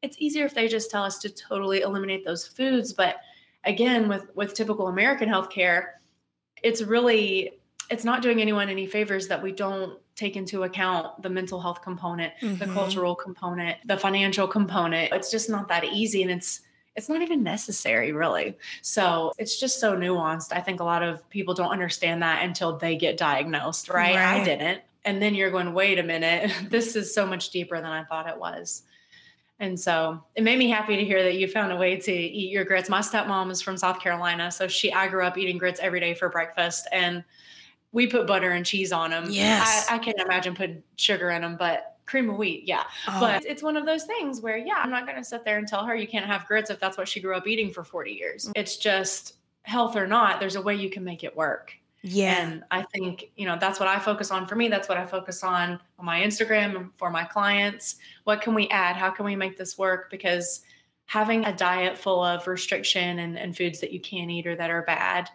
[0.01, 2.93] it's easier if they just tell us to totally eliminate those foods.
[2.93, 3.17] But
[3.63, 5.85] again, with, with typical American healthcare,
[6.63, 7.59] it's really
[7.93, 11.81] it's not doing anyone any favors that we don't take into account the mental health
[11.81, 12.55] component, mm-hmm.
[12.55, 15.13] the cultural component, the financial component.
[15.13, 16.61] It's just not that easy and it's
[16.95, 18.57] it's not even necessary really.
[18.81, 20.55] So, it's just so nuanced.
[20.55, 24.15] I think a lot of people don't understand that until they get diagnosed, right?
[24.15, 24.41] right.
[24.41, 24.81] I didn't.
[25.05, 26.51] And then you're going, "Wait a minute.
[26.69, 28.83] this is so much deeper than I thought it was."
[29.59, 32.51] And so it made me happy to hear that you found a way to eat
[32.51, 32.89] your grits.
[32.89, 36.13] My stepmom is from South Carolina, so she I grew up eating grits every day
[36.13, 37.23] for breakfast and
[37.93, 39.27] we put butter and cheese on them.
[39.29, 39.87] Yes.
[39.89, 42.83] I, I can't imagine putting sugar in them, but cream of wheat, yeah.
[43.07, 43.19] Oh.
[43.19, 45.67] But it's one of those things where, yeah, I'm not going to sit there and
[45.67, 48.11] tell her you can't have grits if that's what she grew up eating for 40
[48.11, 48.49] years.
[48.49, 48.51] Mm.
[48.55, 51.73] It's just health or not, there's a way you can make it work.
[52.01, 52.41] Yeah.
[52.41, 54.67] And I think, you know, that's what I focus on for me.
[54.67, 57.95] That's what I focus on on my Instagram and for my clients.
[58.25, 58.97] What can we add?
[58.97, 60.11] How can we make this work?
[60.11, 60.61] Because
[61.05, 64.69] having a diet full of restriction and, and foods that you can't eat or that
[64.69, 65.29] are bad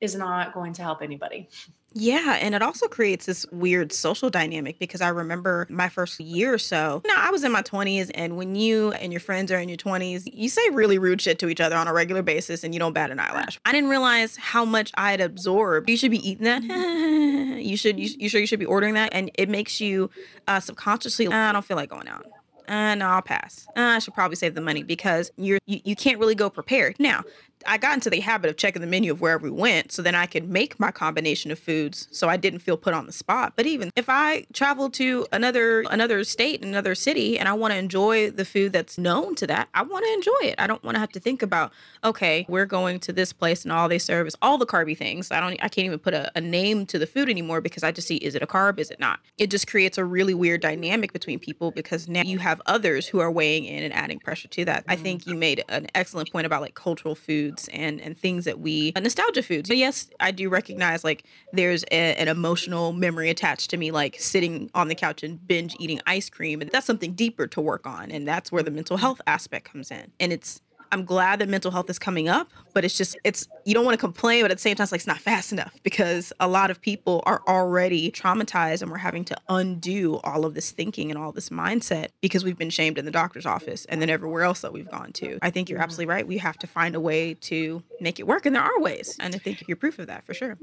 [0.00, 1.48] is not going to help anybody.
[1.94, 6.52] Yeah, and it also creates this weird social dynamic because I remember my first year
[6.52, 7.02] or so.
[7.06, 9.78] Now, I was in my 20s, and when you and your friends are in your
[9.78, 12.80] 20s, you say really rude shit to each other on a regular basis and you
[12.80, 13.60] don't bat an eyelash.
[13.64, 15.88] I didn't realize how much I had absorbed.
[15.88, 16.62] You should be eating that.
[17.62, 19.14] you should, you, you sure you should be ordering that?
[19.14, 20.10] And it makes you
[20.48, 22.26] uh, subconsciously, I don't feel like going out
[22.68, 23.66] uh, no, I'll pass.
[23.76, 26.96] Uh, I should probably save the money because you're you, you can't really go prepared.
[26.98, 27.22] Now,
[27.66, 30.14] I got into the habit of checking the menu of wherever we went so then
[30.14, 33.54] I could make my combination of foods so I didn't feel put on the spot.
[33.56, 37.78] But even if I travel to another another state, another city and I want to
[37.78, 40.54] enjoy the food that's known to that, I want to enjoy it.
[40.58, 41.72] I don't want to have to think about,
[42.04, 45.30] okay, we're going to this place and all they serve is all the carby things.
[45.30, 47.92] I don't I can't even put a, a name to the food anymore because I
[47.92, 49.20] just see is it a carb, is it not?
[49.38, 53.20] It just creates a really weird dynamic between people because now you have others who
[53.20, 54.84] are weighing in and adding pressure to that.
[54.88, 55.30] I think mm-hmm.
[55.30, 58.92] you made an excellent point about like cultural food foods and and things that we
[58.96, 59.68] uh, nostalgia foods.
[59.68, 64.16] But yes, I do recognize like there's a, an emotional memory attached to me, like
[64.20, 67.86] sitting on the couch and binge eating ice cream, and that's something deeper to work
[67.86, 70.10] on, and that's where the mental health aspect comes in.
[70.20, 70.60] And it's
[70.92, 73.94] I'm glad that mental health is coming up, but it's just it's you don't want
[73.94, 76.48] to complain, but at the same time, it's like it's not fast enough because a
[76.48, 81.10] lot of people are already traumatized and we're having to undo all of this thinking
[81.10, 84.42] and all this mindset because we've been shamed in the doctor's office and then everywhere
[84.42, 85.38] else that we've gone to.
[85.42, 85.84] I think you're mm-hmm.
[85.84, 86.26] absolutely right.
[86.26, 89.34] We have to find a way to make it work, and there are ways, and
[89.34, 90.58] I think you're proof of that for sure.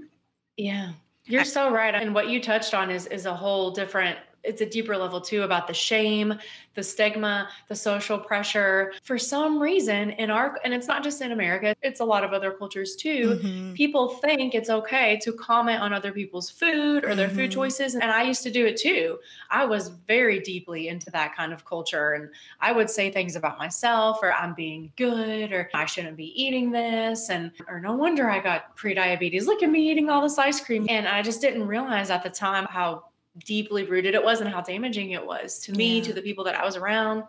[0.57, 0.91] Yeah.
[1.25, 1.93] You're so right.
[1.93, 5.43] And what you touched on is is a whole different it's a deeper level too
[5.43, 6.33] about the shame,
[6.73, 8.93] the stigma, the social pressure.
[9.03, 12.33] For some reason, in our, and it's not just in America, it's a lot of
[12.33, 13.39] other cultures too.
[13.41, 13.73] Mm-hmm.
[13.73, 17.37] People think it's okay to comment on other people's food or their mm-hmm.
[17.37, 17.95] food choices.
[17.95, 19.19] And I used to do it too.
[19.49, 22.13] I was very deeply into that kind of culture.
[22.13, 26.41] And I would say things about myself or I'm being good or I shouldn't be
[26.41, 27.29] eating this.
[27.29, 29.45] And, or no wonder I got pre diabetes.
[29.45, 30.85] Look at me eating all this ice cream.
[30.89, 34.61] And I just didn't realize at the time how deeply rooted it was and how
[34.61, 36.03] damaging it was to me, yeah.
[36.03, 37.23] to the people that I was around.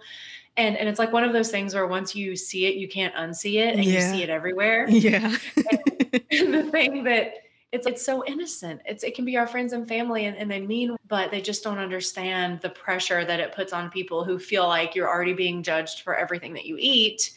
[0.57, 3.15] And and it's like one of those things where once you see it, you can't
[3.15, 3.95] unsee it and yeah.
[3.95, 4.87] you see it everywhere.
[4.91, 5.37] Yeah.
[5.57, 7.35] and, and the thing that
[7.73, 8.83] it's it's so innocent.
[8.85, 11.65] It's it can be our friends and family and, and they mean, but they just
[11.65, 15.63] don't understand the pressure that it puts on people who feel like you're already being
[15.63, 17.33] judged for everything that you eat.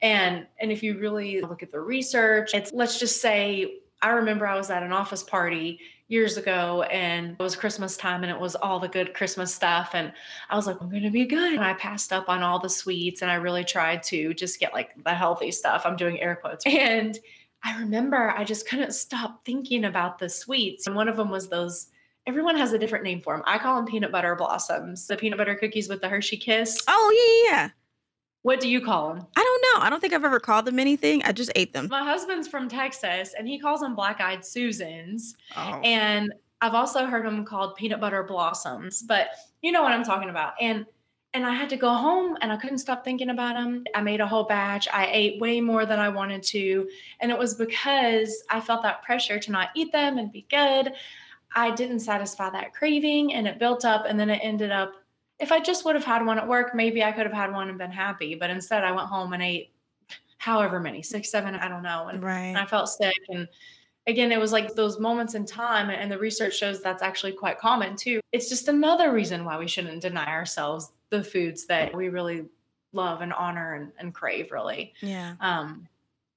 [0.00, 4.46] And and if you really look at the research, it's let's just say I remember
[4.46, 5.80] I was at an office party
[6.12, 9.92] years ago and it was Christmas time and it was all the good Christmas stuff.
[9.94, 10.12] And
[10.50, 11.54] I was like, I'm going to be good.
[11.54, 14.74] And I passed up on all the sweets and I really tried to just get
[14.74, 15.82] like the healthy stuff.
[15.86, 16.66] I'm doing air quotes.
[16.66, 17.18] And
[17.64, 20.86] I remember I just couldn't stop thinking about the sweets.
[20.86, 21.88] And one of them was those
[22.26, 23.44] everyone has a different name for them.
[23.46, 26.82] I call them peanut butter blossoms, the peanut butter cookies with the Hershey kiss.
[26.88, 27.68] Oh, yeah, yeah.
[28.42, 29.26] What do you call them?
[29.36, 29.80] I don't know.
[29.80, 31.22] I don't think I've ever called them anything.
[31.24, 31.88] I just ate them.
[31.90, 35.36] My husband's from Texas and he calls them black eyed Susans.
[35.56, 35.80] Oh.
[35.82, 39.30] And I've also heard them called peanut butter blossoms, but
[39.62, 40.54] you know what I'm talking about.
[40.60, 40.86] And
[41.34, 43.84] and I had to go home and I couldn't stop thinking about them.
[43.94, 44.86] I made a whole batch.
[44.92, 46.86] I ate way more than I wanted to.
[47.20, 50.92] And it was because I felt that pressure to not eat them and be good.
[51.54, 54.92] I didn't satisfy that craving and it built up and then it ended up
[55.42, 57.68] if I just would have had one at work, maybe I could have had one
[57.68, 58.36] and been happy.
[58.36, 59.72] But instead, I went home and ate
[60.38, 62.08] however many six, seven, I don't know.
[62.08, 62.46] And, right.
[62.46, 63.14] and I felt sick.
[63.28, 63.48] And
[64.06, 65.90] again, it was like those moments in time.
[65.90, 68.20] And the research shows that's actually quite common too.
[68.30, 72.44] It's just another reason why we shouldn't deny ourselves the foods that we really
[72.92, 74.94] love and honor and, and crave, really.
[75.00, 75.34] Yeah.
[75.40, 75.88] Um,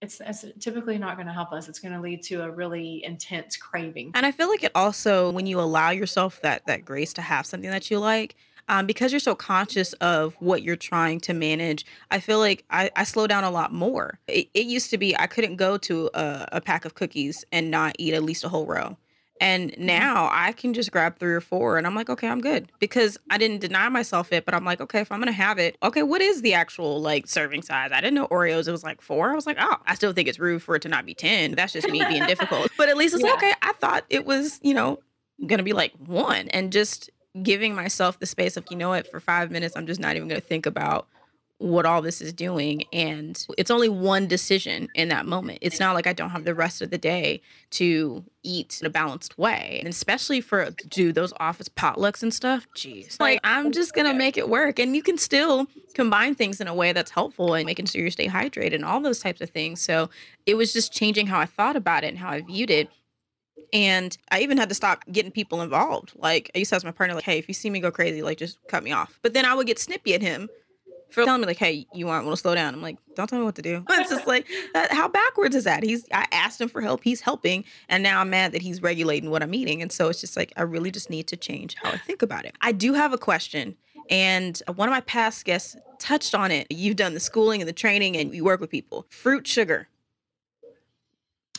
[0.02, 1.70] it's, it's, typically not going to help us.
[1.70, 4.12] It's going to lead to a really intense craving.
[4.16, 7.46] And I feel like it also, when you allow yourself that that grace to have
[7.46, 8.36] something that you like,
[8.68, 12.90] um, because you're so conscious of what you're trying to manage, I feel like I,
[12.96, 14.20] I slow down a lot more.
[14.28, 17.70] It, it used to be I couldn't go to a, a pack of cookies and
[17.70, 18.98] not eat at least a whole row.
[19.42, 19.86] And mm-hmm.
[19.86, 23.18] now I can just grab three or four and I'm like, okay, I'm good because
[23.30, 25.78] I didn't deny myself it, but I'm like, okay, if I'm going to have it,
[25.84, 27.92] okay, what is the actual like serving size?
[27.92, 29.32] I didn't know Oreos, it was like four.
[29.32, 31.52] I was like, oh, I still think it's rude for it to not be 10.
[31.56, 32.72] That's just me being difficult.
[32.78, 33.32] But at least it's yeah.
[33.32, 35.00] like, okay, I thought it was, you know,
[35.46, 37.10] going to be like one and just
[37.44, 40.28] giving myself the space of, you know what, for five minutes, I'm just not even
[40.28, 41.08] going to think about
[41.58, 42.84] what all this is doing.
[42.92, 45.60] And it's only one decision in that moment.
[45.62, 48.90] It's not like I don't have the rest of the day to eat in a
[48.90, 49.78] balanced way.
[49.80, 52.68] And especially for do those office potlucks and stuff.
[52.76, 53.20] Jeez.
[53.22, 54.80] Like I'm just gonna make it work.
[54.80, 58.12] And you can still combine things in a way that's helpful and making sure you
[58.12, 59.82] stay hydrated and all those types of things.
[59.82, 60.10] So
[60.46, 62.90] it was just changing how I thought about it and how I viewed it.
[63.76, 66.14] And I even had to stop getting people involved.
[66.16, 68.22] Like I used to ask my partner, like, hey, if you see me go crazy,
[68.22, 69.20] like just cut me off.
[69.22, 70.48] But then I would get snippy at him
[71.10, 72.74] for telling me like, hey, you want, to slow down?
[72.74, 73.84] I'm like, don't tell me what to do.
[73.90, 75.84] It's just like, uh, how backwards is that?
[75.84, 79.30] He's I asked him for help, he's helping, and now I'm mad that he's regulating
[79.30, 79.82] what I'm eating.
[79.82, 82.46] And so it's just like I really just need to change how I think about
[82.46, 82.56] it.
[82.62, 83.76] I do have a question.
[84.10, 86.68] And one of my past guests touched on it.
[86.70, 89.06] You've done the schooling and the training and you work with people.
[89.10, 89.90] Fruit sugar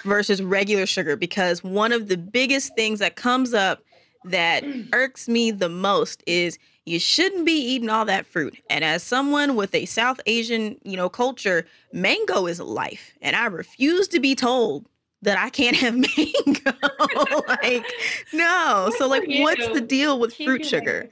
[0.07, 3.83] versus regular sugar because one of the biggest things that comes up
[4.25, 8.57] that irks me the most is you shouldn't be eating all that fruit.
[8.71, 13.13] And as someone with a South Asian, you know, culture, mango is life.
[13.21, 14.87] And I refuse to be told
[15.23, 17.43] that I can't have mango.
[17.49, 17.85] like,
[18.33, 18.91] no.
[18.97, 21.11] So like what's the deal with fruit sugar?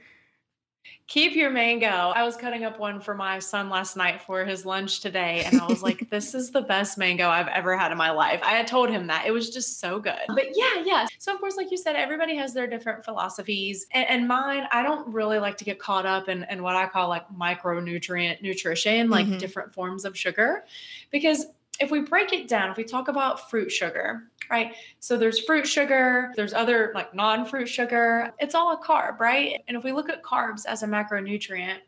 [1.07, 1.87] Keep your mango.
[1.87, 5.61] I was cutting up one for my son last night for his lunch today, and
[5.61, 8.39] I was like, this is the best mango I've ever had in my life.
[8.43, 9.25] I had told him that.
[9.25, 10.19] It was just so good.
[10.27, 11.07] But yeah, yeah.
[11.19, 13.85] So, of course, like you said, everybody has their different philosophies.
[13.91, 16.87] And, and mine, I don't really like to get caught up in, in what I
[16.87, 19.37] call like micronutrient nutrition, like mm-hmm.
[19.37, 20.65] different forms of sugar,
[21.11, 21.45] because
[21.79, 24.73] if we break it down, if we talk about fruit sugar, right?
[24.99, 28.33] So there's fruit sugar, there's other like non fruit sugar.
[28.39, 29.61] It's all a carb, right?
[29.67, 31.79] And if we look at carbs as a macronutrient,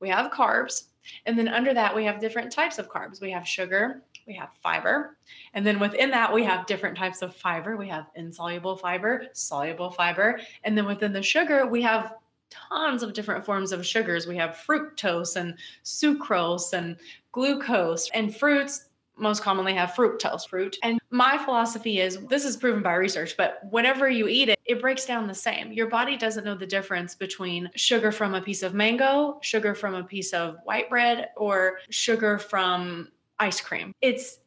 [0.00, 0.84] we have carbs.
[1.26, 3.20] And then under that, we have different types of carbs.
[3.20, 5.16] We have sugar, we have fiber.
[5.54, 7.76] And then within that, we have different types of fiber.
[7.76, 10.40] We have insoluble fiber, soluble fiber.
[10.64, 12.14] And then within the sugar, we have
[12.50, 14.26] tons of different forms of sugars.
[14.26, 16.96] We have fructose and sucrose and
[17.32, 20.76] glucose and fruits most commonly have fructose fruit.
[20.82, 24.80] And my philosophy is this is proven by research, but whenever you eat it, it
[24.80, 25.72] breaks down the same.
[25.72, 29.94] Your body doesn't know the difference between sugar from a piece of mango, sugar from
[29.94, 33.92] a piece of white bread, or sugar from ice cream.
[34.00, 34.38] It's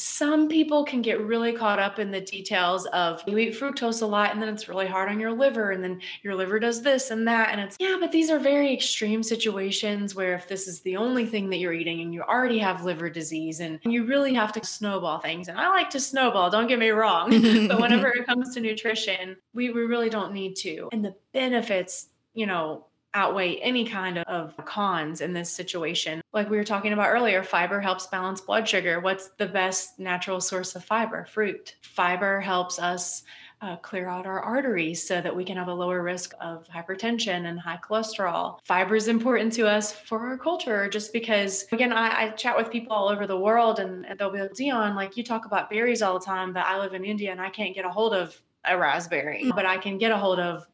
[0.00, 4.06] some people can get really caught up in the details of you eat fructose a
[4.06, 7.10] lot and then it's really hard on your liver and then your liver does this
[7.10, 10.80] and that and it's yeah but these are very extreme situations where if this is
[10.80, 14.32] the only thing that you're eating and you already have liver disease and you really
[14.32, 17.30] have to snowball things and I like to snowball don't get me wrong
[17.68, 20.88] but whenever it comes to nutrition we, we really don't need to.
[20.92, 26.22] And the benefits you know outweigh any kind of cons in this situation.
[26.32, 29.00] Like we were talking about earlier, fiber helps balance blood sugar.
[29.00, 31.24] What's the best natural source of fiber?
[31.24, 31.76] Fruit.
[31.82, 33.24] Fiber helps us
[33.62, 37.46] uh, clear out our arteries so that we can have a lower risk of hypertension
[37.46, 38.58] and high cholesterol.
[38.64, 42.70] Fiber is important to us for our culture just because, again, I, I chat with
[42.70, 45.68] people all over the world and, and they'll be like, Dion, like you talk about
[45.68, 48.14] berries all the time, but I live in India and I can't get a hold
[48.14, 50.66] of a raspberry, but I can get a hold of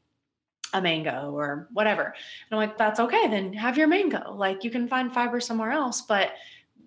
[0.77, 2.05] a mango or whatever.
[2.05, 2.13] And
[2.53, 4.35] I'm like, that's okay, then have your mango.
[4.35, 6.33] Like you can find fiber somewhere else, but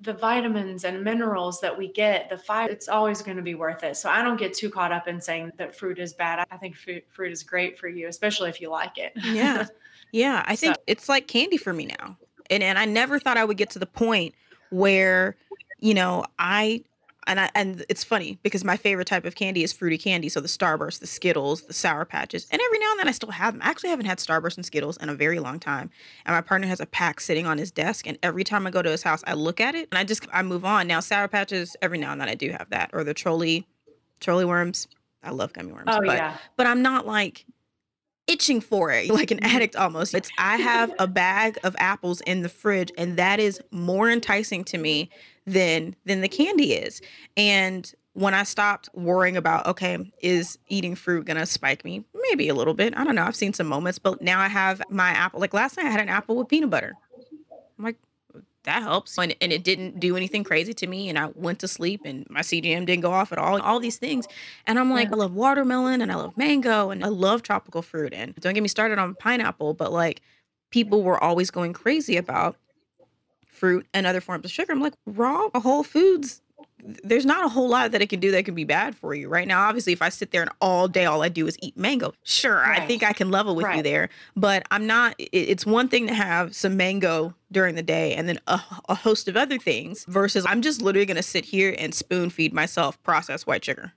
[0.02, 3.84] the vitamins and minerals that we get, the fiber, it's always going to be worth
[3.84, 3.98] it.
[3.98, 6.46] So I don't get too caught up in saying that fruit is bad.
[6.52, 9.12] I think fruit, fruit is great for you, especially if you like it.
[9.16, 9.66] yeah.
[10.12, 10.44] Yeah.
[10.48, 10.82] I think so.
[10.88, 12.18] it's like candy for me now.
[12.50, 14.34] And, and I never thought I would get to the point
[14.70, 15.36] where,
[15.80, 16.84] you know, I
[17.30, 20.28] and I and it's funny because my favorite type of candy is fruity candy.
[20.28, 23.30] So the Starburst, the Skittles, the Sour Patches, and every now and then I still
[23.30, 23.62] have them.
[23.62, 25.92] I actually haven't had Starburst and Skittles in a very long time.
[26.26, 28.82] And my partner has a pack sitting on his desk, and every time I go
[28.82, 30.88] to his house, I look at it and I just I move on.
[30.88, 33.66] Now Sour Patches, every now and then I do have that, or the Trolli,
[34.20, 34.88] Trolli worms.
[35.24, 35.86] I love gummy worms.
[35.88, 36.38] Oh but, yeah.
[36.58, 37.46] But I'm not like
[38.30, 39.56] itching for it like an mm-hmm.
[39.56, 43.60] addict almost it's i have a bag of apples in the fridge and that is
[43.72, 45.10] more enticing to me
[45.50, 47.02] than than the candy is.
[47.36, 52.04] And when I stopped worrying about, okay, is eating fruit gonna spike me?
[52.30, 52.96] Maybe a little bit.
[52.98, 53.24] I don't know.
[53.24, 55.40] I've seen some moments, but now I have my apple.
[55.40, 56.94] Like last night, I had an apple with peanut butter.
[57.78, 57.98] I'm like,
[58.64, 59.18] that helps.
[59.18, 61.10] And, and it didn't do anything crazy to me.
[61.10, 63.62] And I went to sleep and my CGM didn't go off at all.
[63.62, 64.28] All these things.
[64.68, 65.16] And I'm like, yeah.
[65.16, 68.14] I love watermelon and I love mango and I love tropical fruit.
[68.14, 70.22] And don't get me started on pineapple, but like
[70.72, 72.58] people were always going crazy about
[73.46, 74.72] fruit and other forms of sugar.
[74.72, 76.42] I'm like, raw whole foods,
[77.04, 79.28] there's not a whole lot that it can do that can be bad for you.
[79.30, 81.78] Right now, obviously, if I sit there and all day all I do is eat
[81.78, 82.82] mango, sure, right.
[82.82, 83.78] I think I can level with right.
[83.78, 84.10] you there.
[84.36, 88.40] But I'm not, it's one thing to have some mango during the day and then
[88.48, 91.94] a, a host of other things versus I'm just literally going to sit here and
[91.94, 93.94] spoon feed myself processed white sugar.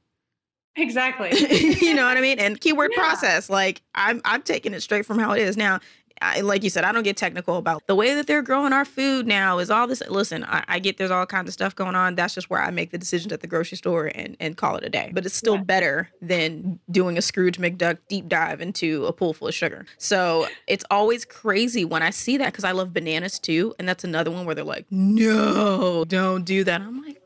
[0.77, 1.31] Exactly.
[1.81, 2.39] you know what I mean?
[2.39, 3.03] And keyword yeah.
[3.03, 5.57] process, like I'm I'm taking it straight from how it is.
[5.57, 5.81] Now,
[6.23, 8.85] I, like you said, I don't get technical about the way that they're growing our
[8.85, 10.03] food now is all this.
[10.09, 12.15] Listen, I, I, get there's all kinds of stuff going on.
[12.15, 14.85] That's just where I make the decisions at the grocery store and, and call it
[14.85, 15.11] a day.
[15.13, 15.63] But it's still yeah.
[15.63, 19.87] better than doing a Scrooge McDuck deep dive into a pool full of sugar.
[19.99, 23.75] So it's always crazy when I see that because I love bananas too.
[23.79, 26.81] And that's another one where they're like, no, don't do that.
[26.81, 27.22] I'm like,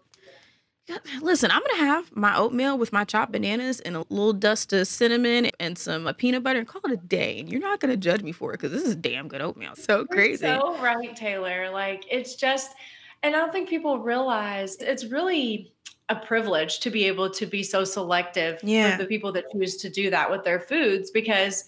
[1.20, 4.86] Listen, I'm gonna have my oatmeal with my chopped bananas and a little dust of
[4.86, 7.40] cinnamon and some uh, peanut butter and call it a day.
[7.40, 9.74] And you're not gonna judge me for it because this is damn good oatmeal.
[9.74, 10.46] So you're crazy.
[10.46, 11.70] So right, Taylor.
[11.70, 12.72] Like it's just,
[13.22, 15.72] and I don't think people realize it's really
[16.08, 18.92] a privilege to be able to be so selective yeah.
[18.92, 21.64] for the people that choose to do that with their foods because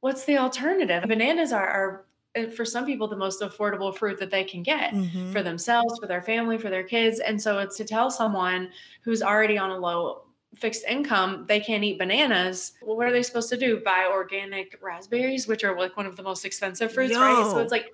[0.00, 1.04] what's the alternative?
[1.06, 2.05] Bananas are, are
[2.54, 5.32] for some people the most affordable fruit that they can get mm-hmm.
[5.32, 7.20] for themselves for their family for their kids.
[7.20, 8.70] And so it's to tell someone
[9.02, 10.22] who's already on a low
[10.54, 13.82] fixed income they can't eat bananas well what are they supposed to do?
[13.84, 17.20] Buy organic raspberries which are like one of the most expensive fruits Yo.
[17.20, 17.90] right so it's like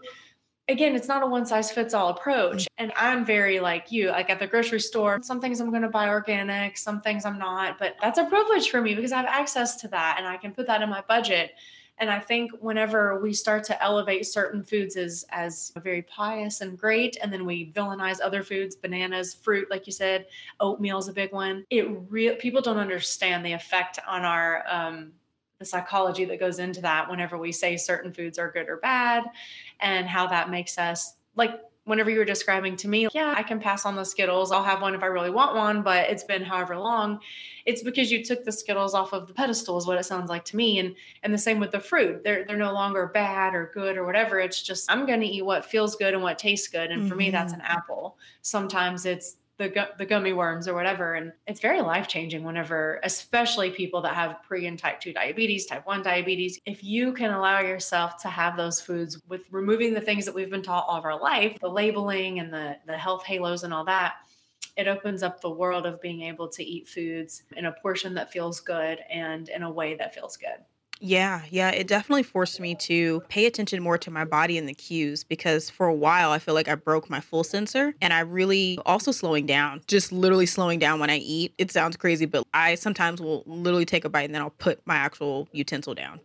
[0.69, 4.31] again it's not a one size fits all approach and i'm very like you like
[4.31, 7.79] at the grocery store some things i'm going to buy organic some things i'm not
[7.81, 10.53] but that's a privilege for me because i have access to that and i can
[10.53, 11.53] put that in my budget
[12.03, 16.77] and I think whenever we start to elevate certain foods as as very pious and
[16.77, 20.27] great, and then we villainize other foods, bananas, fruit, like you said,
[20.59, 21.65] oatmeal is a big one.
[21.71, 25.13] It real people don't understand the effect on our um,
[25.61, 29.23] the psychology that goes into that whenever we say certain foods are good or bad,
[29.79, 33.59] and how that makes us like whenever you were describing to me, yeah, I can
[33.59, 34.53] pass on the Skittles.
[34.53, 37.19] I'll have one if I really want one, but it's been however long.
[37.67, 40.45] It's because you took the Skittles off of the pedestal, is what it sounds like
[40.47, 40.79] to me.
[40.79, 42.23] And and the same with the fruit.
[42.23, 44.39] They're they're no longer bad or good or whatever.
[44.39, 46.91] It's just I'm gonna eat what feels good and what tastes good.
[46.91, 47.19] And for mm-hmm.
[47.19, 47.63] me, that's mm-hmm.
[47.63, 48.17] an apple.
[48.43, 53.01] Sometimes it's the gu- the gummy worms or whatever and it's very life changing whenever
[53.05, 57.31] especially people that have pre and type 2 diabetes type 1 diabetes if you can
[57.33, 60.99] allow yourself to have those foods with removing the things that we've been taught all
[60.99, 64.15] of our life the labeling and the the health halos and all that
[64.77, 68.33] it opens up the world of being able to eat foods in a portion that
[68.33, 70.65] feels good and in a way that feels good.
[71.05, 74.73] Yeah, yeah, it definitely forced me to pay attention more to my body and the
[74.73, 78.21] cues because for a while I feel like I broke my full sensor and I
[78.21, 81.55] really also slowing down, just literally slowing down when I eat.
[81.59, 84.81] It sounds crazy, but I sometimes will literally take a bite and then I'll put
[84.87, 86.21] my actual utensil down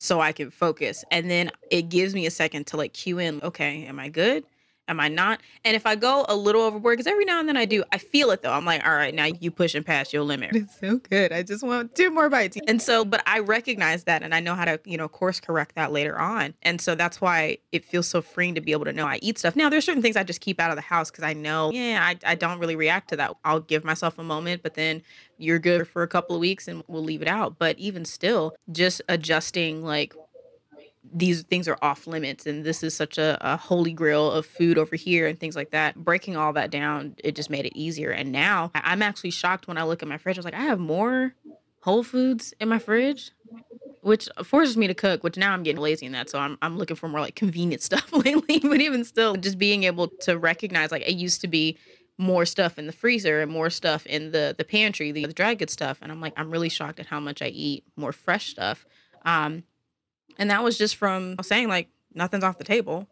[0.00, 1.04] so I can focus.
[1.12, 4.42] And then it gives me a second to like cue in, okay, am I good?
[4.88, 5.40] Am I not?
[5.64, 7.98] And if I go a little overboard, because every now and then I do, I
[7.98, 8.52] feel it though.
[8.52, 10.56] I'm like, all right, now you pushing past your limit.
[10.56, 11.32] It's so good.
[11.32, 12.56] I just want two more bites.
[12.66, 15.74] And so, but I recognize that and I know how to, you know, course correct
[15.74, 16.54] that later on.
[16.62, 19.38] And so that's why it feels so freeing to be able to know I eat
[19.38, 19.54] stuff.
[19.54, 22.00] Now, there's certain things I just keep out of the house because I know, yeah,
[22.02, 23.36] I, I don't really react to that.
[23.44, 25.02] I'll give myself a moment, but then
[25.36, 27.58] you're good for a couple of weeks and we'll leave it out.
[27.58, 30.14] But even still, just adjusting like
[31.12, 34.78] these things are off limits and this is such a, a, holy grail of food
[34.78, 35.96] over here and things like that.
[35.96, 38.10] Breaking all that down it just made it easier.
[38.10, 40.38] And now i'm actually shocked when i look at my fridge.
[40.38, 41.34] I was like i have more
[41.80, 43.32] whole foods in my fridge
[44.02, 46.30] which forces me to cook which now i'm getting lazy in that.
[46.30, 49.84] So i'm, I'm looking for more like convenient stuff lately but even still just being
[49.84, 51.76] able to recognize like it used to be
[52.18, 55.54] more stuff in the freezer and more stuff in the the pantry the, the dry
[55.54, 55.98] good stuff.
[56.02, 58.84] And i'm like i'm really shocked at how much i eat more fresh stuff.
[59.24, 59.64] Um
[60.38, 63.06] and that was just from saying like nothing's off the table.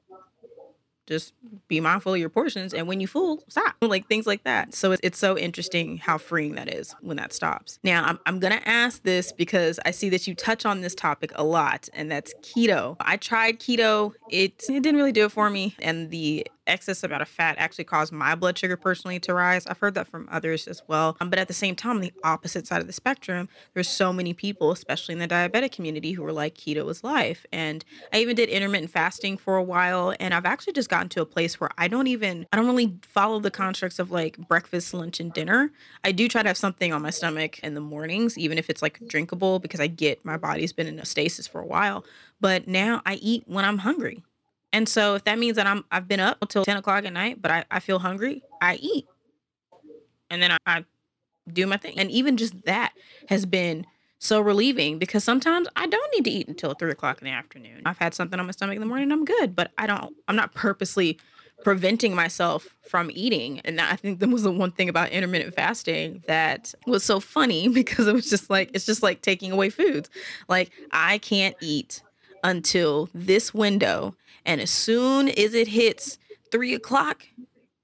[1.07, 1.35] Just
[1.69, 3.77] be mindful of your portions, and when you full, stop.
[3.83, 4.75] Like things like that.
[4.75, 7.79] So it's, it's so interesting how freeing that is when that stops.
[7.85, 11.31] Now I'm I'm gonna ask this because I see that you touch on this topic
[11.37, 12.97] a lot, and that's keto.
[12.99, 14.15] I tried keto.
[14.29, 17.85] It it didn't really do it for me, and the excess amount of fat actually
[17.85, 19.67] caused my blood sugar personally to rise.
[19.67, 21.17] I've heard that from others as well.
[21.21, 24.13] Um, but at the same time, on the opposite side of the spectrum, there's so
[24.13, 27.47] many people, especially in the diabetic community, who are like keto is life.
[27.53, 31.23] And I even did intermittent fasting for a while, and I've actually just gotten to
[31.23, 34.93] a place where I don't even I don't really follow the constructs of like breakfast,
[34.95, 35.71] lunch, and dinner.
[36.05, 38.83] I do try to have something on my stomach in the mornings, even if it's
[38.83, 42.05] like drinkable, because I get my body's been in a stasis for a while.
[42.41, 44.23] But now I eat when I'm hungry.
[44.73, 47.41] And so if that means that I'm I've been up until 10 o'clock at night,
[47.41, 49.07] but I, I feel hungry, I eat.
[50.31, 50.85] And then I, I
[51.53, 51.99] do my thing.
[51.99, 52.93] And even just that
[53.29, 53.87] has been
[54.19, 57.83] so relieving because sometimes I don't need to eat until three o'clock in the afternoon.
[57.85, 60.37] I've had something on my stomach in the morning, I'm good, but I don't I'm
[60.37, 61.19] not purposely
[61.63, 63.61] preventing myself from eating.
[63.61, 67.69] And I think that was the one thing about intermittent fasting that was so funny
[67.73, 70.11] because it was just like it's just like taking away foods.
[70.49, 72.03] Like I can't eat
[72.43, 74.15] until this window
[74.47, 76.19] and as soon as it hits
[76.51, 77.27] three o'clock,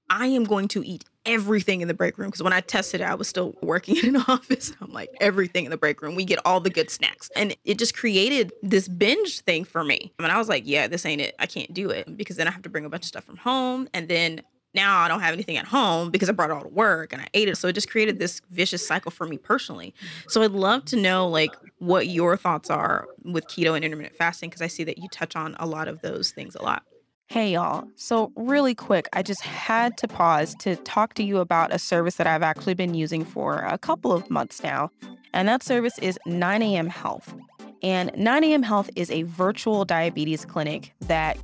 [0.09, 2.29] I am going to eat everything in the break room.
[2.29, 4.73] Because when I tested it, I was still working in an office.
[4.81, 6.15] I'm like, everything in the break room.
[6.15, 7.29] We get all the good snacks.
[7.35, 10.13] And it just created this binge thing for me.
[10.19, 11.35] And I was like, yeah, this ain't it.
[11.39, 12.17] I can't do it.
[12.17, 13.87] Because then I have to bring a bunch of stuff from home.
[13.93, 14.41] And then
[14.73, 17.21] now I don't have anything at home because I brought it all to work and
[17.21, 17.57] I ate it.
[17.57, 19.93] So it just created this vicious cycle for me personally.
[20.27, 24.49] So I'd love to know like what your thoughts are with keto and intermittent fasting
[24.49, 26.83] because I see that you touch on a lot of those things a lot.
[27.27, 27.87] Hey, y'all.
[27.95, 32.15] So, really quick, I just had to pause to talk to you about a service
[32.17, 34.91] that I've actually been using for a couple of months now.
[35.33, 37.33] And that service is 9am Health.
[37.81, 41.37] And 9am Health is a virtual diabetes clinic that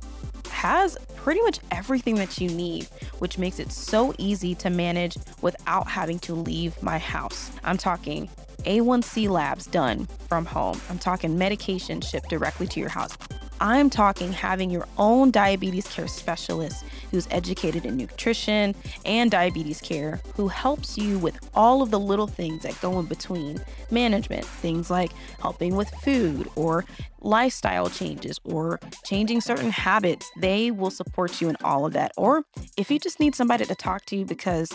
[0.60, 2.84] has pretty much everything that you need,
[3.18, 7.50] which makes it so easy to manage without having to leave my house.
[7.64, 8.28] I'm talking
[8.64, 10.78] A1C labs done from home.
[10.90, 13.16] I'm talking medication shipped directly to your house.
[13.60, 20.20] I'm talking having your own diabetes care specialist who's educated in nutrition and diabetes care,
[20.34, 24.44] who helps you with all of the little things that go in between management.
[24.44, 26.84] Things like helping with food or
[27.20, 30.30] lifestyle changes or changing certain habits.
[30.40, 32.12] They will support you in all of that.
[32.16, 32.44] Or
[32.78, 34.72] if you just need somebody to talk to you because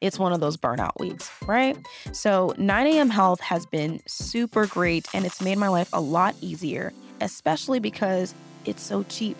[0.00, 1.76] it's one of those burnout weeks, right?
[2.12, 6.92] So 9am Health has been super great and it's made my life a lot easier
[7.20, 9.36] especially because it's so cheap.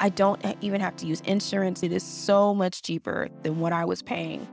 [0.00, 1.82] I don't even have to use insurance.
[1.82, 4.46] It is so much cheaper than what I was paying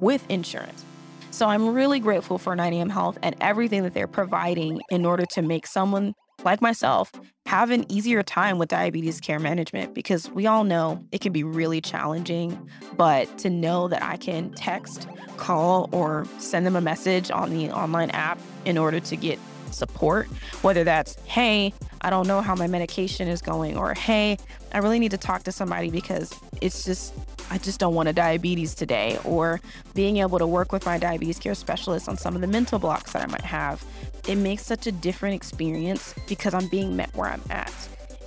[0.00, 0.84] with insurance.
[1.30, 5.42] So I'm really grateful for 9am Health and everything that they're providing in order to
[5.42, 6.14] make someone
[6.44, 7.10] like myself
[7.46, 11.42] have an easier time with diabetes care management because we all know it can be
[11.42, 12.68] really challenging.
[12.96, 17.70] But to know that I can text, call, or send them a message on the
[17.70, 19.38] online app in order to get
[19.72, 20.26] support,
[20.62, 24.38] whether that's, hey, I don't know how my medication is going, or hey,
[24.72, 27.14] I really need to talk to somebody because it's just,
[27.50, 29.60] I just don't want a diabetes today, or
[29.94, 33.12] being able to work with my diabetes care specialist on some of the mental blocks
[33.12, 33.84] that I might have.
[34.28, 37.72] It makes such a different experience because I'm being met where I'm at.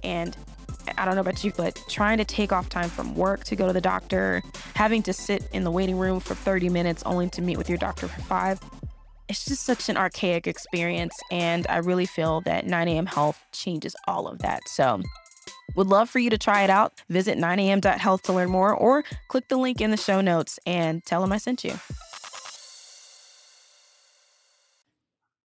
[0.03, 0.35] And
[0.97, 3.67] I don't know about you, but trying to take off time from work to go
[3.67, 4.43] to the doctor,
[4.75, 7.77] having to sit in the waiting room for 30 minutes only to meet with your
[7.77, 8.59] doctor for five,
[9.27, 11.15] it's just such an archaic experience.
[11.31, 13.05] And I really feel that 9 a.m.
[13.05, 14.61] Health changes all of that.
[14.67, 15.01] So,
[15.75, 16.93] would love for you to try it out.
[17.09, 21.21] Visit 9am.health to learn more or click the link in the show notes and tell
[21.21, 21.73] them I sent you.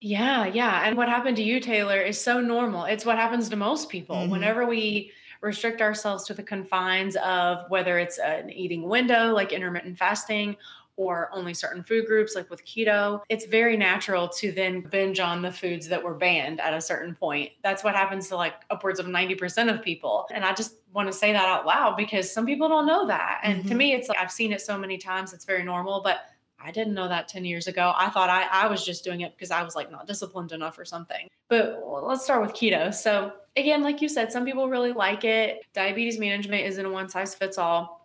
[0.00, 0.86] Yeah, yeah.
[0.86, 2.84] And what happened to you, Taylor, is so normal.
[2.84, 4.16] It's what happens to most people.
[4.16, 4.30] Mm-hmm.
[4.30, 9.96] Whenever we restrict ourselves to the confines of whether it's an eating window like intermittent
[9.96, 10.56] fasting
[10.98, 15.40] or only certain food groups like with keto, it's very natural to then binge on
[15.40, 17.52] the foods that were banned at a certain point.
[17.62, 20.26] That's what happens to like upwards of 90% of people.
[20.34, 23.40] And I just want to say that out loud because some people don't know that.
[23.44, 23.68] And mm-hmm.
[23.68, 26.02] to me, it's like I've seen it so many times, it's very normal.
[26.02, 26.22] But
[26.60, 27.92] I didn't know that 10 years ago.
[27.96, 30.76] I thought I, I was just doing it because I was like not disciplined enough
[30.78, 31.28] or something.
[31.48, 32.92] But let's start with keto.
[32.92, 35.60] So, again, like you said, some people really like it.
[35.72, 37.97] Diabetes management isn't a one size fits all.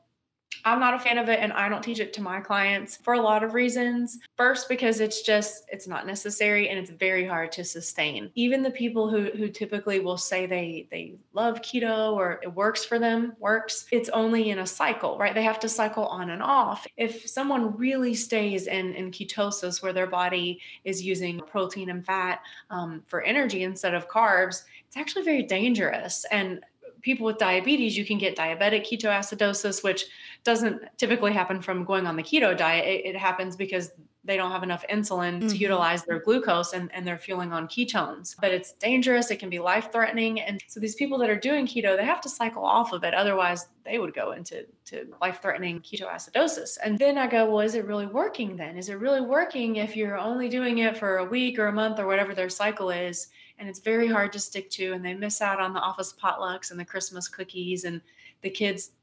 [0.65, 3.13] I'm not a fan of it and I don't teach it to my clients for
[3.13, 4.19] a lot of reasons.
[4.37, 8.31] First because it's just it's not necessary and it's very hard to sustain.
[8.35, 12.85] Even the people who who typically will say they they love keto or it works
[12.85, 15.35] for them, works, it's only in a cycle, right?
[15.35, 16.87] They have to cycle on and off.
[16.97, 22.41] If someone really stays in in ketosis where their body is using protein and fat
[22.69, 26.61] um, for energy instead of carbs, it's actually very dangerous and
[27.03, 30.05] people with diabetes, you can get diabetic ketoacidosis, which
[30.43, 32.85] doesn't typically happen from going on the keto diet.
[32.85, 33.91] It, it happens because
[34.25, 35.47] they don't have enough insulin mm-hmm.
[35.49, 38.35] to utilize their glucose and, and they're fueling on ketones.
[38.39, 40.39] But it's dangerous, it can be life threatening.
[40.39, 43.13] And so these people that are doing keto, they have to cycle off of it.
[43.13, 46.77] Otherwise, they would go into to life threatening ketoacidosis.
[46.81, 48.77] And then I go, well, is it really working then?
[48.77, 51.99] Is it really working if you're only doing it for a week or a month
[51.99, 53.27] or whatever their cycle is?
[53.59, 56.71] and it's very hard to stick to and they miss out on the office potlucks
[56.71, 58.01] and the christmas cookies and
[58.41, 58.93] the kids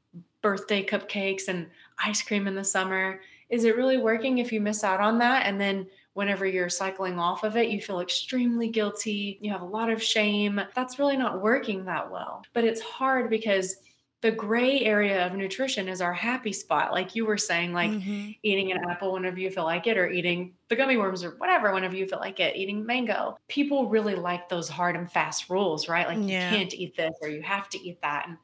[0.42, 1.66] birthday cupcakes and
[2.04, 3.20] ice cream in the summer.
[3.48, 5.46] Is it really working if you miss out on that?
[5.46, 9.38] And then whenever you're cycling off of it you feel extremely guilty.
[9.40, 10.60] You have a lot of shame.
[10.74, 12.42] That's really not working that well.
[12.52, 13.76] But it's hard because
[14.22, 16.92] the gray area of nutrition is our happy spot.
[16.92, 18.32] Like you were saying like mm-hmm.
[18.42, 21.72] eating an apple whenever you feel like it or eating the gummy worms or whatever
[21.72, 23.38] whenever you feel like it eating mango.
[23.48, 26.06] People really like those hard and fast rules right?
[26.06, 26.50] Like yeah.
[26.50, 28.26] you can't eat this or you have to eat that.
[28.28, 28.36] And,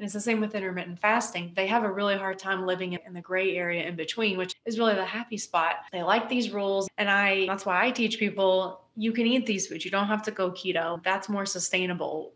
[0.00, 1.52] and it's the same with intermittent fasting.
[1.54, 4.78] They have a really hard time living in the gray area in between which is
[4.78, 5.76] really the happy spot.
[5.92, 9.66] They like these rules and i that's why i teach people you can eat these
[9.66, 9.84] foods.
[9.84, 11.02] You don't have to go keto.
[11.02, 12.32] That's more sustainable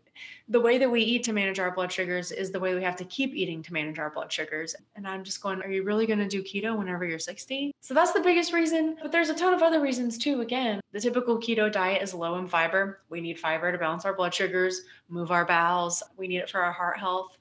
[0.49, 2.95] the way that we eat to manage our blood sugars is the way we have
[2.97, 4.75] to keep eating to manage our blood sugars.
[4.95, 7.73] And I'm just going, are you really going to do keto whenever you're 60?
[7.81, 8.97] So that's the biggest reason.
[9.01, 10.41] But there's a ton of other reasons too.
[10.41, 13.01] Again, the typical keto diet is low in fiber.
[13.09, 16.03] We need fiber to balance our blood sugars, move our bowels.
[16.17, 17.37] We need it for our heart health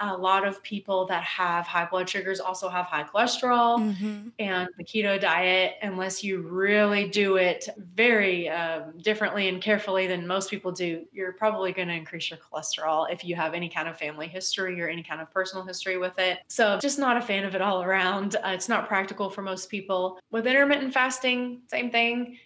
[0.00, 3.78] a lot of people that have high blood sugars also have high cholesterol.
[3.78, 4.28] Mm-hmm.
[4.38, 10.26] And the keto diet, unless you really do it very um, differently and carefully than
[10.26, 13.88] most people do, you're probably going to increase your cholesterol if you have any kind
[13.88, 16.38] of family history or any kind of personal history with it.
[16.48, 18.36] So, just not a fan of it all around.
[18.36, 20.18] Uh, it's not practical for most people.
[20.30, 22.38] With intermittent fasting, same thing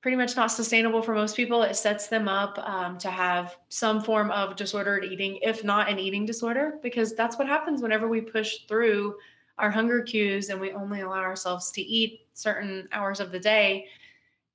[0.00, 1.62] pretty much not sustainable for most people.
[1.62, 5.98] It sets them up um, to have some form of disordered eating, if not an
[5.98, 9.16] eating disorder, because that's what happens whenever we push through
[9.58, 13.86] our hunger cues and we only allow ourselves to eat certain hours of the day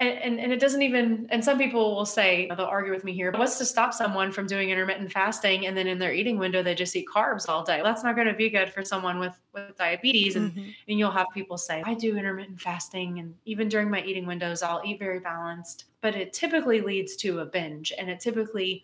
[0.03, 3.13] and, and, and it doesn't even and some people will say they'll argue with me
[3.13, 6.61] here what's to stop someone from doing intermittent fasting and then in their eating window
[6.61, 9.39] they just eat carbs all day that's not going to be good for someone with
[9.53, 10.69] with diabetes and mm-hmm.
[10.87, 14.61] and you'll have people say i do intermittent fasting and even during my eating windows
[14.61, 18.83] i'll eat very balanced but it typically leads to a binge and it typically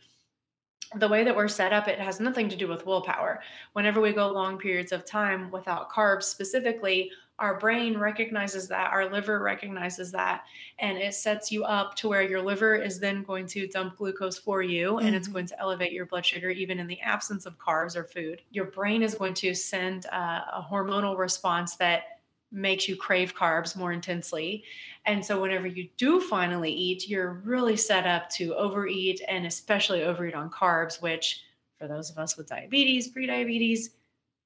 [0.95, 3.41] the way that we're set up, it has nothing to do with willpower.
[3.73, 9.09] Whenever we go long periods of time without carbs specifically, our brain recognizes that, our
[9.09, 10.43] liver recognizes that,
[10.79, 14.37] and it sets you up to where your liver is then going to dump glucose
[14.37, 15.05] for you mm-hmm.
[15.05, 15.35] and it's mm-hmm.
[15.35, 18.41] going to elevate your blood sugar even in the absence of carbs or food.
[18.51, 22.19] Your brain is going to send a, a hormonal response that
[22.51, 24.63] makes you crave carbs more intensely.
[25.05, 30.03] And so, whenever you do finally eat, you're really set up to overeat and especially
[30.03, 31.43] overeat on carbs, which
[31.77, 33.89] for those of us with diabetes, prediabetes,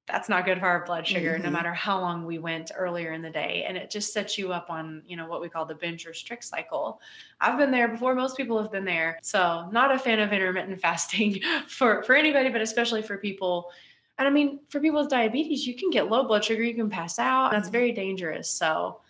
[0.06, 1.44] that's not good for our blood sugar mm-hmm.
[1.44, 3.64] no matter how long we went earlier in the day.
[3.66, 6.44] And it just sets you up on you know what we call the binge restrict
[6.44, 7.00] cycle.
[7.40, 8.14] I've been there before.
[8.14, 9.18] Most people have been there.
[9.22, 13.70] So not a fan of intermittent fasting for for anybody but especially for people.
[14.18, 16.62] And i mean for people with diabetes you can get low blood sugar.
[16.62, 17.52] You can pass out.
[17.52, 17.72] That's mm-hmm.
[17.72, 18.50] very dangerous.
[18.50, 19.00] So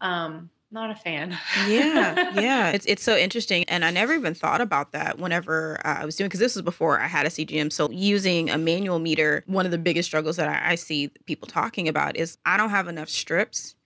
[0.00, 1.38] um not a fan.
[1.66, 2.70] yeah, yeah.
[2.72, 6.16] It's it's so interesting, and I never even thought about that whenever uh, I was
[6.16, 7.72] doing because this was before I had a CGM.
[7.72, 11.48] So using a manual meter, one of the biggest struggles that I, I see people
[11.48, 13.76] talking about is I don't have enough strips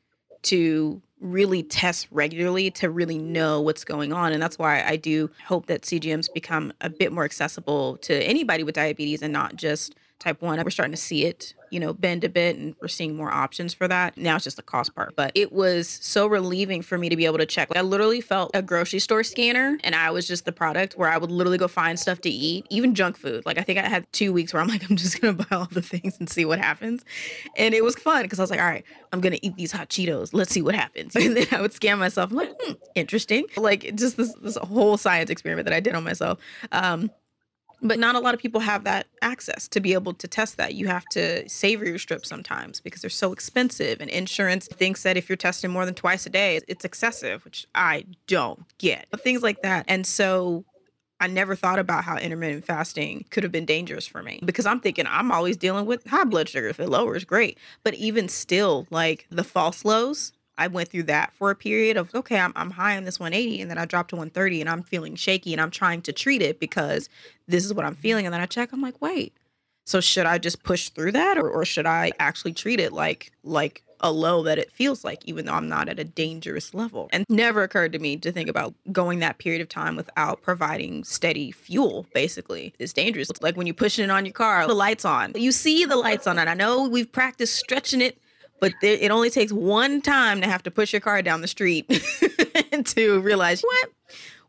[0.43, 4.33] to really test regularly to really know what's going on.
[4.33, 8.63] And that's why I do hope that CGMs become a bit more accessible to anybody
[8.63, 12.25] with diabetes and not just type 1 we're starting to see it you know bend
[12.25, 14.17] a bit and we're seeing more options for that.
[14.17, 17.27] Now it's just the cost part but it was so relieving for me to be
[17.27, 17.69] able to check.
[17.77, 21.19] I literally felt a grocery store scanner and i was just the product where i
[21.19, 23.45] would literally go find stuff to eat even junk food.
[23.47, 25.69] Like i think i had two weeks where i'm like i'm just gonna buy all
[25.71, 27.05] the things and see what happens.
[27.57, 29.89] And it was fun because i was like all right i'm gonna eat these hot
[29.89, 30.31] cheetos.
[30.33, 31.17] Let's see what happens.
[31.29, 32.31] And then i would scan myself.
[32.31, 33.45] I'm like hmm, interesting.
[33.57, 36.39] Like just this this whole science experiment that i did on myself.
[36.73, 37.11] Um
[37.83, 40.75] but not a lot of people have that access to be able to test that.
[40.75, 44.01] You have to savor your strips sometimes because they're so expensive.
[44.01, 47.67] And insurance thinks that if you're testing more than twice a day, it's excessive, which
[47.75, 49.07] I don't get.
[49.11, 49.85] But things like that.
[49.89, 50.65] And so
[51.21, 54.81] I never thought about how intermittent fasting could have been dangerous for me because I'm
[54.81, 56.69] thinking I'm always dealing with high blood sugar.
[56.69, 57.59] If it lowers, great.
[57.83, 62.15] But even still, like the false lows, I went through that for a period of
[62.15, 64.83] okay, I'm I'm high on this 180 and then I dropped to 130 and I'm
[64.83, 67.09] feeling shaky and I'm trying to treat it because
[67.47, 69.33] this is what I'm feeling and then I check I'm like, "Wait.
[69.87, 73.33] So should I just push through that or or should I actually treat it like
[73.45, 77.09] like a low that it feels like even though I'm not at a dangerous level?"
[77.13, 81.05] And never occurred to me to think about going that period of time without providing
[81.05, 82.75] steady fuel basically.
[82.81, 83.31] It's dangerous.
[83.31, 85.33] It's like when you're pushing it on your car, the lights on.
[85.37, 88.19] You see the lights on and I know we've practiced stretching it
[88.61, 91.89] but it only takes one time to have to push your car down the street
[92.85, 93.91] to realize what?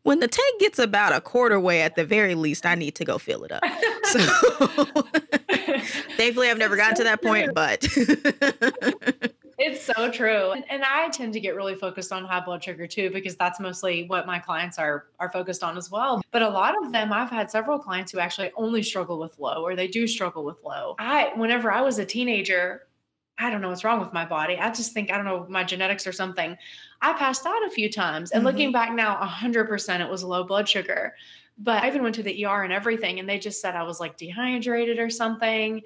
[0.04, 3.06] When the tank gets about a quarter way at the very least i need to
[3.06, 3.64] go fill it up.
[4.10, 4.20] So
[6.18, 7.88] thankfully i've never gotten to that point but
[9.60, 10.52] it's so true.
[10.52, 13.60] And, and, i tend to get really focused on high blood sugar too because that's
[13.60, 16.24] mostly what my clients are are focused on as well.
[16.32, 19.64] But a lot of them i've had several clients who actually only struggle with low
[19.64, 20.96] or they do struggle with low.
[20.98, 22.88] I whenever i was a teenager
[23.40, 24.58] I don't know what's wrong with my body.
[24.58, 26.58] I just think, I don't know, my genetics or something.
[27.02, 28.32] I passed out a few times.
[28.32, 28.48] And mm-hmm.
[28.48, 31.16] looking back now, 100% it was low blood sugar.
[31.58, 34.00] But I even went to the ER and everything, and they just said I was
[34.00, 35.82] like dehydrated or something.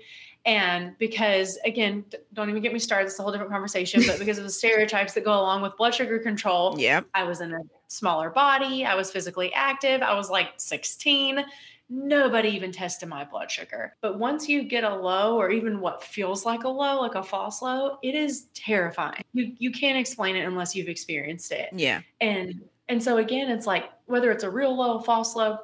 [0.45, 4.37] And because, again, don't even get me started, it's a whole different conversation, but because
[4.37, 7.59] of the stereotypes that go along with blood sugar control, yeah, I was in a
[7.87, 11.45] smaller body, I was physically active, I was like 16
[11.93, 13.95] nobody even tested my blood sugar.
[14.01, 17.23] But once you get a low or even what feels like a low, like a
[17.23, 19.23] false low, it is terrifying.
[19.33, 21.69] You you can't explain it unless you've experienced it.
[21.71, 22.01] Yeah.
[22.19, 25.59] And and so again, it's like whether it's a real low, false low,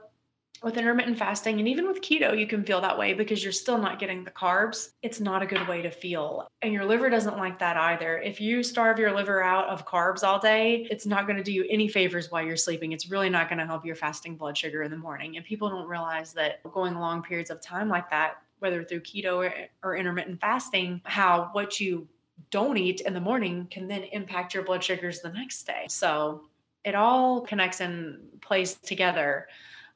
[0.64, 3.78] with intermittent fasting and even with keto you can feel that way because you're still
[3.78, 4.90] not getting the carbs.
[5.02, 8.18] It's not a good way to feel and your liver doesn't like that either.
[8.18, 11.52] If you starve your liver out of carbs all day it's not going to do
[11.52, 12.92] you any favors while you're sleeping.
[12.92, 15.70] It's really not going to help your fasting blood sugar in the morning and people
[15.70, 19.54] don't realize that going long periods of time like that whether through keto or,
[19.84, 22.08] or intermittent fasting how what you
[22.52, 25.86] don't eat in the morning can then impact your blood sugars the next day.
[25.90, 26.46] So
[26.84, 29.48] it all connects and plays together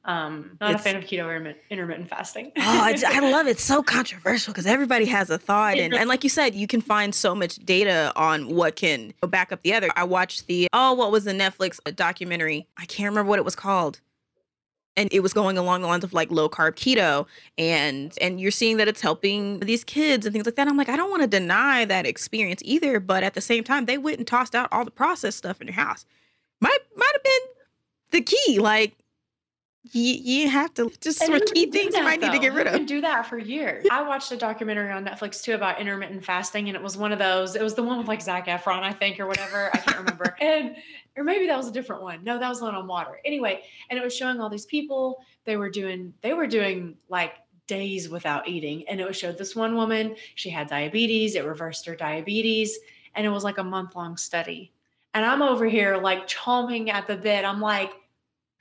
[0.04, 2.52] um, not it's, a fan of keto or intermittent fasting.
[2.56, 3.50] oh, I, I, love it.
[3.54, 6.80] It's so controversial because everybody has a thought, and, and like you said, you can
[6.80, 9.90] find so much data on what can back up the other.
[9.96, 12.66] I watched the oh, what was the Netflix documentary?
[12.76, 14.00] I can't remember what it was called
[14.96, 17.26] and it was going along the lines of like low carb keto
[17.58, 20.88] and and you're seeing that it's helping these kids and things like that i'm like
[20.88, 24.18] i don't want to deny that experience either but at the same time they went
[24.18, 26.04] and tossed out all the processed stuff in your house
[26.60, 27.40] might might have been
[28.10, 28.94] the key like
[29.92, 32.28] you, you have to just some key things that, you might though.
[32.28, 32.80] need to get rid of.
[32.80, 33.86] You do that for years.
[33.90, 37.18] I watched a documentary on Netflix too about intermittent fasting, and it was one of
[37.18, 37.54] those.
[37.54, 39.70] It was the one with like Zac Efron, I think, or whatever.
[39.74, 40.36] I can't remember.
[40.40, 40.76] and
[41.16, 42.24] or maybe that was a different one.
[42.24, 43.20] No, that was one on water.
[43.24, 45.22] Anyway, and it was showing all these people.
[45.44, 46.14] They were doing.
[46.22, 47.34] They were doing like
[47.66, 50.16] days without eating, and it was showed this one woman.
[50.34, 51.34] She had diabetes.
[51.34, 52.78] It reversed her diabetes,
[53.14, 54.72] and it was like a month long study.
[55.12, 57.44] And I'm over here like chomping at the bit.
[57.44, 57.92] I'm like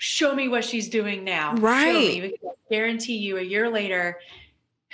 [0.03, 1.55] show me what she's doing now.
[1.55, 2.33] Right.
[2.69, 4.19] guarantee you a year later,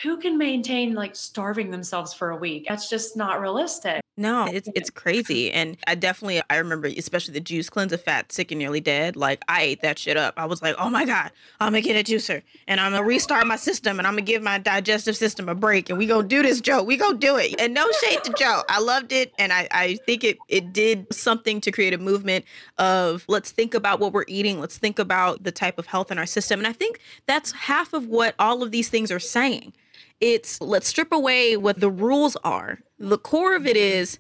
[0.03, 2.68] who can maintain like starving themselves for a week?
[2.70, 4.01] That's just not realistic.
[4.20, 5.49] No, it's it's crazy.
[5.49, 9.15] And I definitely I remember especially the juice cleanse of fat, sick and nearly dead.
[9.15, 10.34] Like I ate that shit up.
[10.36, 13.47] I was like, oh my God, I'm gonna get a juicer and I'm gonna restart
[13.47, 16.43] my system and I'm gonna give my digestive system a break and we gonna do
[16.43, 16.84] this, Joe.
[16.84, 17.55] We gonna do it.
[17.61, 18.61] And no shade to Joe.
[18.67, 22.43] I loved it and I, I think it it did something to create a movement
[22.78, 26.20] of let's think about what we're eating, let's think about the type of health in
[26.20, 26.59] our system.
[26.59, 29.72] And I think that's half of what all of these things are saying
[30.20, 32.80] it's let's strip away what the rules are.
[32.97, 34.20] The core of it is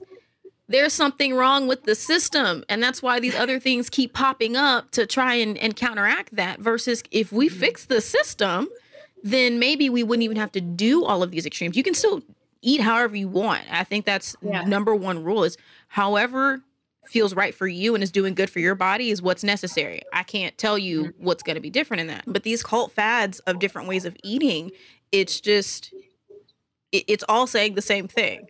[0.69, 2.63] there's something wrong with the system.
[2.69, 6.59] And that's why these other things keep popping up to try and, and counteract that.
[6.59, 7.59] Versus if we mm-hmm.
[7.59, 8.69] fix the system,
[9.23, 11.75] then maybe we wouldn't even have to do all of these extremes.
[11.75, 12.21] You can still
[12.61, 13.63] eat however you want.
[13.71, 14.63] I think that's yeah.
[14.63, 15.57] number one rule is
[15.87, 16.61] however
[17.07, 20.03] feels right for you and is doing good for your body is what's necessary.
[20.13, 21.25] I can't tell you mm-hmm.
[21.25, 22.23] what's going to be different in that.
[22.27, 24.71] But these cult fads of different ways of eating,
[25.11, 25.93] it's just
[26.91, 28.47] it, it's all saying the same thing.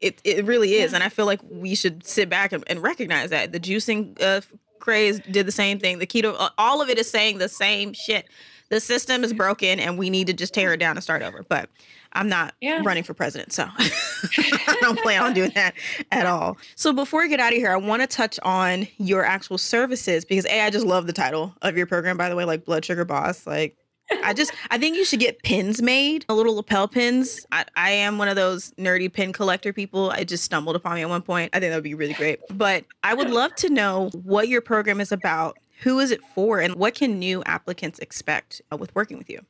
[0.00, 3.30] It it really is, and I feel like we should sit back and, and recognize
[3.30, 4.40] that the juicing uh,
[4.78, 5.98] craze did the same thing.
[5.98, 8.26] The keto, all of it is saying the same shit.
[8.70, 11.44] The system is broken, and we need to just tear it down and start over.
[11.48, 11.68] But
[12.12, 12.80] I'm not yeah.
[12.82, 15.74] running for president, so I don't plan on doing that
[16.12, 16.56] at all.
[16.76, 20.24] So before we get out of here, I want to touch on your actual services
[20.24, 22.16] because a I just love the title of your program.
[22.16, 23.76] By the way, like blood sugar boss, like
[24.22, 27.46] I just I think you should get pins made, a little lapel pins.
[27.52, 30.10] I, I am one of those nerdy pin collector people.
[30.10, 31.50] I just stumbled upon me at one point.
[31.54, 32.40] I think that would be really great.
[32.50, 36.60] But I would love to know what your program is about, who is it for,
[36.60, 39.40] and what can new applicants expect uh, with working with you.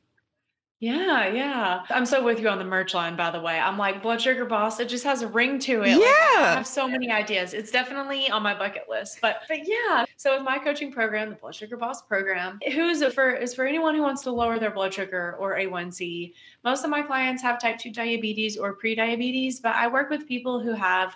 [0.81, 1.83] Yeah, yeah.
[1.91, 3.59] I'm so with you on the merch line, by the way.
[3.59, 5.89] I'm like, Blood Sugar Boss, it just has a ring to it.
[5.89, 5.95] Yeah.
[5.95, 7.53] Like, I have so many ideas.
[7.53, 9.19] It's definitely on my bucket list.
[9.21, 10.05] But but yeah.
[10.17, 13.67] So with my coaching program, the Blood Sugar Boss program, who's it for is for
[13.67, 16.33] anyone who wants to lower their blood sugar or A1C.
[16.63, 20.59] Most of my clients have type 2 diabetes or pre-diabetes, but I work with people
[20.59, 21.15] who have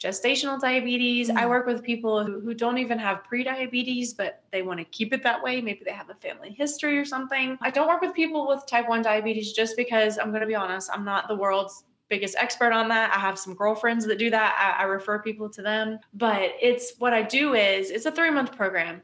[0.00, 1.30] gestational diabetes.
[1.30, 1.36] Mm.
[1.36, 5.12] I work with people who, who don't even have pre-diabetes, but they want to keep
[5.12, 5.60] it that way.
[5.60, 7.58] Maybe they have a family history or something.
[7.60, 10.54] I don't work with people with type 1 diabetes just because I'm going to be
[10.54, 13.12] honest, I'm not the world's biggest expert on that.
[13.14, 14.76] I have some girlfriends that do that.
[14.78, 15.98] I, I refer people to them.
[16.14, 19.02] But it's what I do is it's a three month program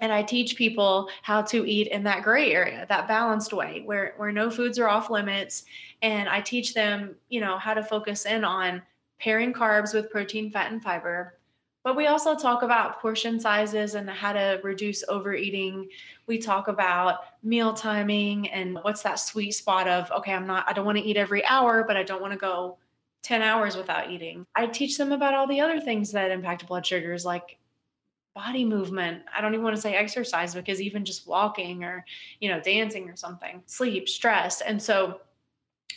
[0.00, 4.14] and I teach people how to eat in that gray area, that balanced way where
[4.16, 5.64] where no foods are off limits
[6.00, 8.82] and I teach them, you know, how to focus in on
[9.22, 11.38] pairing carbs with protein, fat, and fiber.
[11.84, 15.88] But we also talk about portion sizes and how to reduce overeating.
[16.26, 20.72] We talk about meal timing and what's that sweet spot of, okay, I'm not, I
[20.72, 22.78] don't want to eat every hour, but I don't want to go
[23.22, 24.46] 10 hours without eating.
[24.54, 27.58] I teach them about all the other things that impact blood sugars, like
[28.34, 29.22] body movement.
[29.36, 32.04] I don't even want to say exercise because even just walking or,
[32.40, 34.60] you know, dancing or something, sleep, stress.
[34.60, 35.20] And so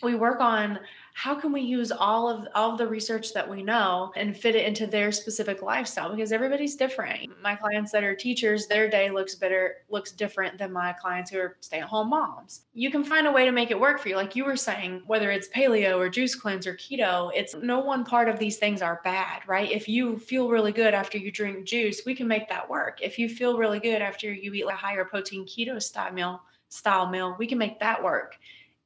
[0.04, 0.80] we work on
[1.18, 4.54] how can we use all of all of the research that we know and fit
[4.54, 6.14] it into their specific lifestyle?
[6.14, 7.32] Because everybody's different.
[7.42, 11.40] My clients that are teachers their day looks better looks different than my clients who
[11.40, 12.64] are stay-at-home moms.
[12.74, 14.18] You can find a way to make it work for you.
[14.18, 18.04] Like you were saying whether it's paleo or juice cleanse or keto it's no one
[18.04, 19.72] part of these things are bad right?
[19.72, 23.00] If you feel really good after you drink juice we can make that work.
[23.02, 27.08] If you feel really good after you eat a higher protein keto style meal style
[27.10, 28.36] meal we can make that work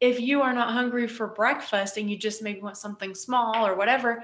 [0.02, 3.76] if you are not hungry for breakfast and you just maybe want something small or
[3.76, 4.24] whatever,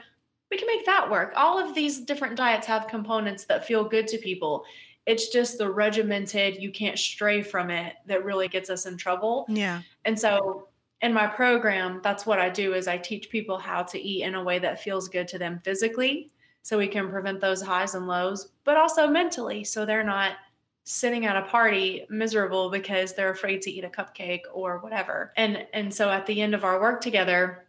[0.49, 1.33] we can make that work.
[1.35, 4.63] All of these different diets have components that feel good to people.
[5.05, 9.45] It's just the regimented, you can't stray from it that really gets us in trouble.
[9.49, 9.81] Yeah.
[10.05, 10.69] And so
[11.01, 14.35] in my program, that's what I do is I teach people how to eat in
[14.35, 18.07] a way that feels good to them physically so we can prevent those highs and
[18.07, 20.37] lows, but also mentally so they're not
[20.85, 25.33] sitting at a party miserable because they're afraid to eat a cupcake or whatever.
[25.35, 27.65] And and so at the end of our work together,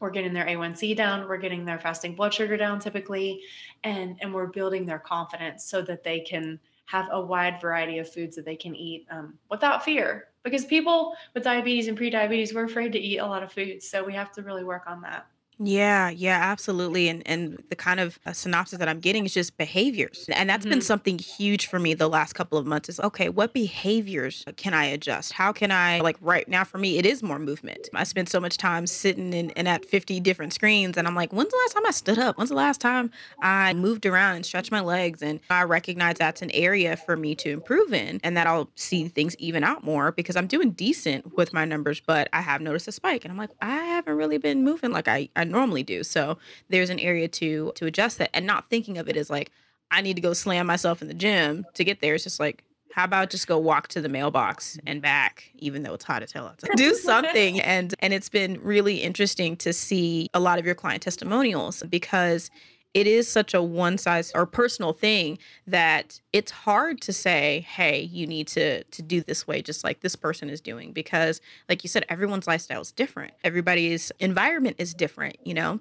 [0.00, 3.40] we're getting their A1C down, we're getting their fasting blood sugar down typically,
[3.84, 8.12] and and we're building their confidence so that they can have a wide variety of
[8.12, 10.28] foods that they can eat um, without fear.
[10.42, 14.02] Because people with diabetes and pre-diabetes, we're afraid to eat a lot of foods, so
[14.02, 15.26] we have to really work on that.
[15.60, 17.08] Yeah, yeah, absolutely.
[17.08, 20.26] And and the kind of uh, synopsis that I'm getting is just behaviors.
[20.32, 23.28] And that's been hmm something huge for me the last couple of months is okay,
[23.28, 25.32] what behaviors can I adjust?
[25.32, 27.90] How can I like right now for me it is more movement.
[27.92, 31.32] I spend so much time sitting in, and at 50 different screens and I'm like,
[31.32, 32.38] when's the last time I stood up?
[32.38, 35.22] When's the last time I moved around and stretched my legs?
[35.22, 39.08] And I recognize that's an area for me to improve in and that I'll see
[39.08, 42.86] things even out more because I'm doing decent with my numbers, but I have noticed
[42.86, 46.02] a spike and I'm like, I haven't really been moving like I, I normally do.
[46.02, 46.38] So
[46.68, 49.50] there's an area to to adjust that and not thinking of it as like
[49.90, 52.14] I need to go slam myself in the gym to get there.
[52.14, 55.94] It's just like how about just go walk to the mailbox and back even though
[55.94, 60.28] it's hot as hell outside do something and and it's been really interesting to see
[60.34, 62.50] a lot of your client testimonials because
[62.94, 68.00] it is such a one size or personal thing that it's hard to say hey
[68.00, 71.84] you need to to do this way just like this person is doing because like
[71.84, 73.32] you said everyone's lifestyle is different.
[73.44, 75.80] Everybody's environment is different you know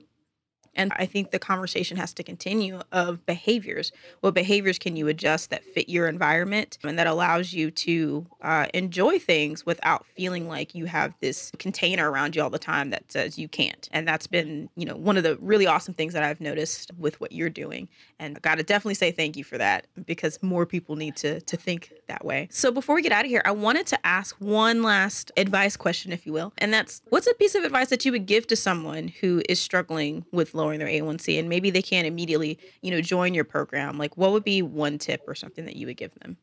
[0.78, 3.91] And I think the conversation has to continue of behaviors.
[4.21, 8.67] What behaviors can you adjust that fit your environment and that allows you to uh,
[8.73, 13.11] enjoy things without feeling like you have this container around you all the time that
[13.11, 13.89] says you can't.
[13.91, 17.19] And that's been, you know, one of the really awesome things that I've noticed with
[17.19, 17.89] what you're doing.
[18.19, 21.41] And I got to definitely say thank you for that because more people need to
[21.41, 22.47] to think that way.
[22.51, 26.11] So before we get out of here, I wanted to ask one last advice question,
[26.11, 28.55] if you will, and that's what's a piece of advice that you would give to
[28.55, 33.01] someone who is struggling with lowering their A1C and maybe they can't immediately, you know,
[33.01, 33.97] join your program?
[33.97, 36.38] Like, what would be one tip or something that you would give them?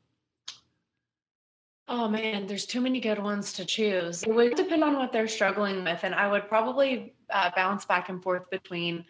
[1.86, 4.22] Oh man, there's too many good ones to choose.
[4.22, 8.08] It would depend on what they're struggling with, and I would probably uh, bounce back
[8.08, 9.04] and forth between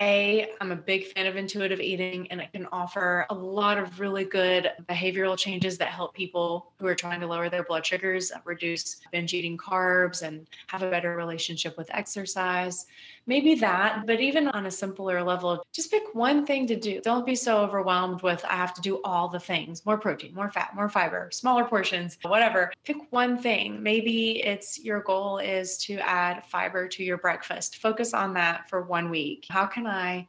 [0.00, 4.00] a, I'm a big fan of intuitive eating, and it can offer a lot of
[4.00, 8.32] really good behavioral changes that help people who are trying to lower their blood sugars,
[8.46, 12.86] reduce binge eating carbs, and have a better relationship with exercise.
[13.30, 17.00] Maybe that, but even on a simpler level, just pick one thing to do.
[17.00, 20.50] Don't be so overwhelmed with, I have to do all the things more protein, more
[20.50, 22.72] fat, more fiber, smaller portions, whatever.
[22.84, 23.80] Pick one thing.
[23.80, 27.76] Maybe it's your goal is to add fiber to your breakfast.
[27.76, 29.46] Focus on that for one week.
[29.48, 30.26] How can I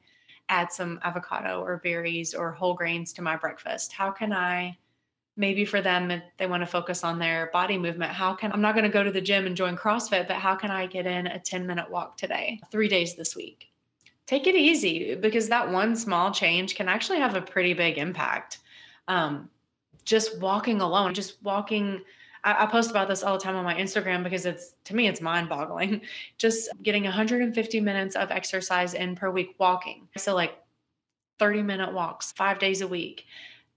[0.49, 3.93] add some avocado or berries or whole grains to my breakfast?
[3.93, 4.77] How can I
[5.37, 8.75] maybe for them they want to focus on their body movement how can i'm not
[8.75, 11.27] going to go to the gym and join crossfit but how can i get in
[11.27, 13.71] a 10 minute walk today three days this week
[14.25, 18.59] take it easy because that one small change can actually have a pretty big impact
[19.07, 19.49] um,
[20.05, 22.01] just walking alone just walking
[22.43, 25.07] I, I post about this all the time on my Instagram because it's to me
[25.07, 26.01] it's mind boggling.
[26.37, 30.07] Just getting 150 minutes of exercise in per week walking.
[30.17, 30.57] So like
[31.39, 33.25] 30 minute walks, 5 days a week.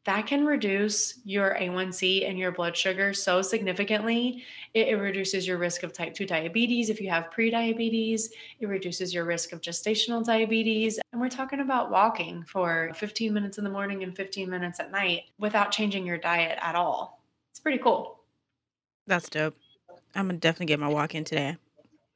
[0.04, 4.44] That can reduce your A1C and your blood sugar so significantly.
[4.74, 8.28] It, it reduces your risk of type 2 diabetes if you have prediabetes.
[8.60, 11.00] It reduces your risk of gestational diabetes.
[11.12, 14.92] And we're talking about walking for 15 minutes in the morning and 15 minutes at
[14.92, 17.22] night without changing your diet at all.
[17.50, 18.20] It's pretty cool.
[19.06, 19.56] That's dope.
[20.14, 21.56] I'm gonna definitely get my walk in today.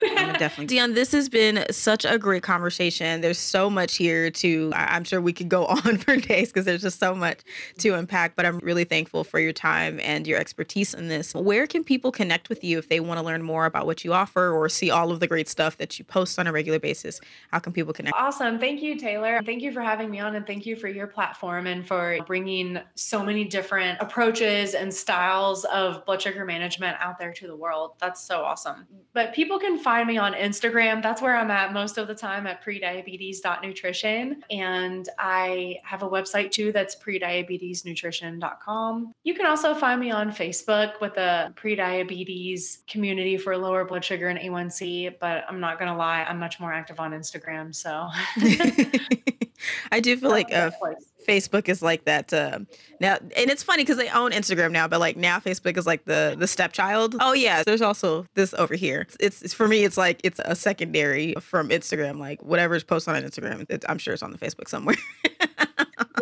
[0.38, 0.66] definitely.
[0.66, 3.20] Dion, this has been such a great conversation.
[3.20, 6.82] There's so much here to, I'm sure we could go on for days because there's
[6.82, 7.40] just so much
[7.78, 11.34] to unpack, but I'm really thankful for your time and your expertise in this.
[11.34, 14.12] Where can people connect with you if they want to learn more about what you
[14.12, 17.20] offer or see all of the great stuff that you post on a regular basis?
[17.50, 18.16] How can people connect?
[18.16, 18.58] Awesome.
[18.58, 19.40] Thank you, Taylor.
[19.44, 22.78] Thank you for having me on and thank you for your platform and for bringing
[22.94, 27.94] so many different approaches and styles of blood sugar management out there to the world.
[27.98, 28.86] That's so awesome.
[29.12, 31.02] But people can find me on Instagram.
[31.02, 34.44] That's where I'm at most of the time at prediabetes.nutrition.
[34.50, 39.14] And I have a website too that's prediabetesnutrition.com.
[39.24, 44.28] You can also find me on Facebook with the prediabetes community for lower blood sugar
[44.28, 45.14] and A1C.
[45.18, 47.74] But I'm not going to lie, I'm much more active on Instagram.
[47.74, 48.08] So
[49.90, 50.70] I do feel like uh,
[51.28, 52.60] Facebook is like that uh,
[53.00, 56.04] now, and it's funny because they own Instagram now, but like now Facebook is like
[56.06, 57.16] the the stepchild.
[57.20, 59.06] Oh yeah, there's also this over here.
[59.20, 62.18] It's, it's for me, it's like it's a secondary from Instagram.
[62.18, 64.96] Like whatever's posted on Instagram, it, I'm sure it's on the Facebook somewhere.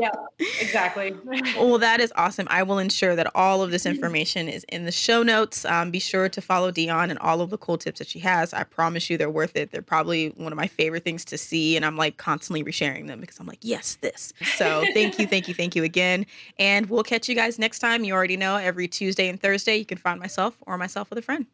[0.01, 0.13] yeah,
[0.61, 1.15] exactly.
[1.57, 2.47] well, that is awesome.
[2.51, 5.65] I will ensure that all of this information is in the show notes.
[5.65, 8.53] Um, be sure to follow Dion and all of the cool tips that she has.
[8.53, 9.71] I promise you they're worth it.
[9.71, 11.77] They're probably one of my favorite things to see.
[11.77, 14.33] And I'm like constantly resharing them because I'm like, yes, this.
[14.57, 16.27] So thank you, thank you, thank you again.
[16.59, 18.05] And we'll catch you guys next time.
[18.05, 21.23] You already know every Tuesday and Thursday, you can find myself or myself with a
[21.23, 21.47] friend.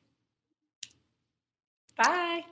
[1.96, 2.44] Bye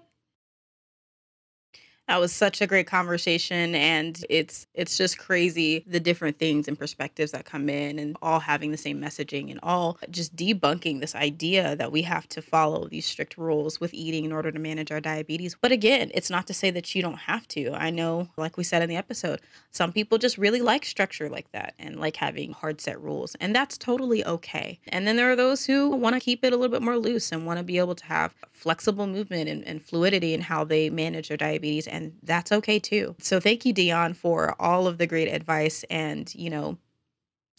[2.10, 6.76] that was such a great conversation and it's it's just crazy the different things and
[6.76, 11.14] perspectives that come in and all having the same messaging and all just debunking this
[11.14, 14.90] idea that we have to follow these strict rules with eating in order to manage
[14.90, 15.56] our diabetes.
[15.60, 17.72] But again it's not to say that you don't have to.
[17.74, 19.40] I know like we said in the episode
[19.70, 23.54] some people just really like structure like that and like having hard set rules and
[23.54, 24.80] that's totally okay.
[24.88, 27.30] And then there are those who want to keep it a little bit more loose
[27.30, 30.90] and want to be able to have flexible movement and, and fluidity in how they
[30.90, 33.14] manage their diabetes and and that's okay too.
[33.18, 36.78] So thank you, Dion, for all of the great advice and, you know,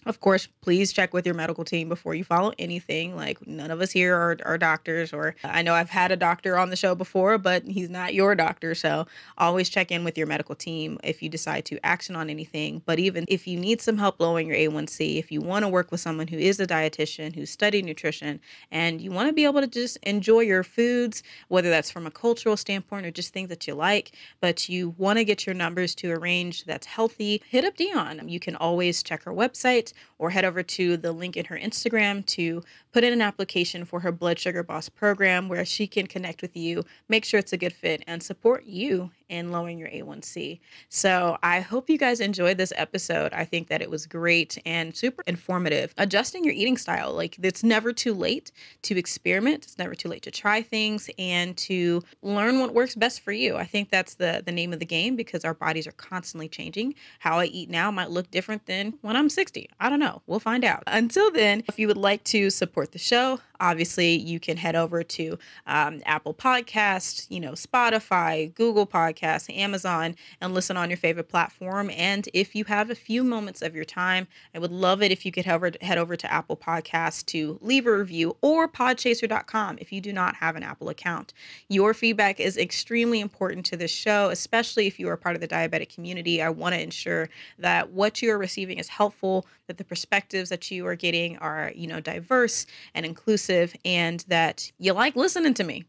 [0.06, 3.16] of course, please check with your medical team before you follow anything.
[3.16, 6.58] Like, none of us here are, are doctors, or I know I've had a doctor
[6.58, 8.74] on the show before, but he's not your doctor.
[8.74, 9.06] So,
[9.38, 12.82] always check in with your medical team if you decide to action on anything.
[12.86, 15.92] But even if you need some help lowering your A1C, if you want to work
[15.92, 18.40] with someone who is a dietitian, who studied nutrition,
[18.72, 22.12] and you want to be able to just enjoy your foods, whether that's from a
[22.12, 25.94] cultural standpoint or just things that you like, but you want to get your numbers
[25.96, 28.28] to a range that's healthy, hit up Dion.
[28.28, 31.58] You can always check her website it or head over to the link in her
[31.58, 36.08] Instagram to put in an application for her Blood Sugar Boss program where she can
[36.08, 39.90] connect with you, make sure it's a good fit, and support you in lowering your
[39.90, 40.60] A1C.
[40.90, 43.32] So I hope you guys enjoyed this episode.
[43.34, 45.94] I think that it was great and super informative.
[45.98, 48.52] Adjusting your eating style, like it's never too late
[48.84, 49.64] to experiment.
[49.64, 53.56] It's never too late to try things and to learn what works best for you.
[53.56, 56.94] I think that's the the name of the game because our bodies are constantly changing.
[57.20, 59.70] How I eat now might look different than when I'm 60.
[59.80, 60.22] I don't know.
[60.28, 60.84] We'll find out.
[60.88, 65.04] Until then, if you would like to support the show, obviously you can head over
[65.04, 65.38] to
[65.68, 71.90] um, Apple Podcasts, you know, Spotify, Google Podcasts, Amazon, and listen on your favorite platform.
[71.92, 75.26] And if you have a few moments of your time, I would love it if
[75.26, 79.92] you could over, head over to Apple Podcasts to leave a review or podchaser.com if
[79.92, 81.34] you do not have an Apple account.
[81.70, 85.48] Your feedback is extremely important to this show, especially if you are part of the
[85.48, 86.42] diabetic community.
[86.42, 90.72] I want to ensure that what you are receiving is helpful, that the perspectives that
[90.72, 93.51] you are getting are, you know, diverse and inclusive,
[93.86, 95.86] and that you like listening to me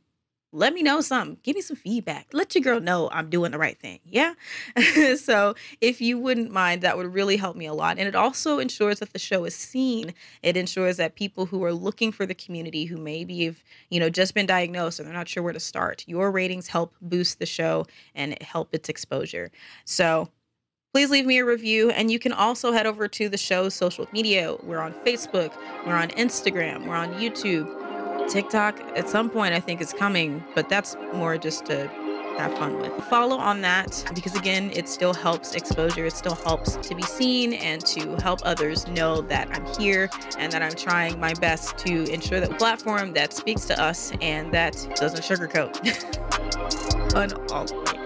[0.54, 1.38] let me know something.
[1.42, 2.28] Give me some feedback.
[2.32, 4.00] Let your girl know I'm doing the right thing.
[4.04, 4.34] Yeah.
[5.16, 7.98] so if you wouldn't mind, that would really help me a lot.
[7.98, 10.12] And it also ensures that the show is seen.
[10.42, 14.10] It ensures that people who are looking for the community who maybe have, you know,
[14.10, 17.46] just been diagnosed and they're not sure where to start, your ratings help boost the
[17.46, 19.50] show and help its exposure.
[19.86, 20.28] So
[20.92, 21.90] please leave me a review.
[21.90, 24.56] And you can also head over to the show's social media.
[24.62, 25.52] We're on Facebook,
[25.86, 27.78] we're on Instagram, we're on YouTube.
[28.30, 31.88] TikTok at some point I think is coming, but that's more just to
[32.38, 32.92] have fun with.
[33.04, 36.06] Follow on that because again, it still helps exposure.
[36.06, 40.52] It still helps to be seen and to help others know that I'm here and
[40.52, 44.74] that I'm trying my best to ensure that platform that speaks to us and that
[44.96, 45.72] doesn't sugarcoat.
[47.12, 48.01] Fun all way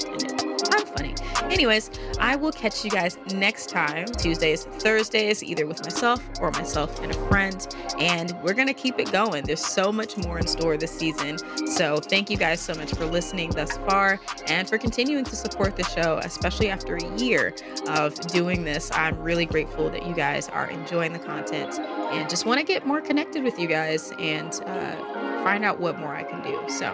[0.97, 1.15] funny.
[1.53, 7.01] Anyways, I will catch you guys next time, Tuesdays, Thursdays, either with myself or myself
[7.03, 7.75] and a friend.
[7.99, 9.45] And we're going to keep it going.
[9.45, 11.39] There's so much more in store this season.
[11.69, 15.77] So thank you guys so much for listening thus far and for continuing to support
[15.77, 17.55] the show, especially after a year
[17.89, 18.91] of doing this.
[18.93, 22.87] I'm really grateful that you guys are enjoying the content and just want to get
[22.87, 24.97] more connected with you guys and uh,
[25.45, 26.59] find out what more I can do.
[26.69, 26.93] So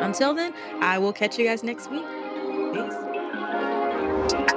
[0.00, 2.04] until then, I will catch you guys next week.
[2.72, 3.05] Peace.
[3.48, 4.55] Thank you.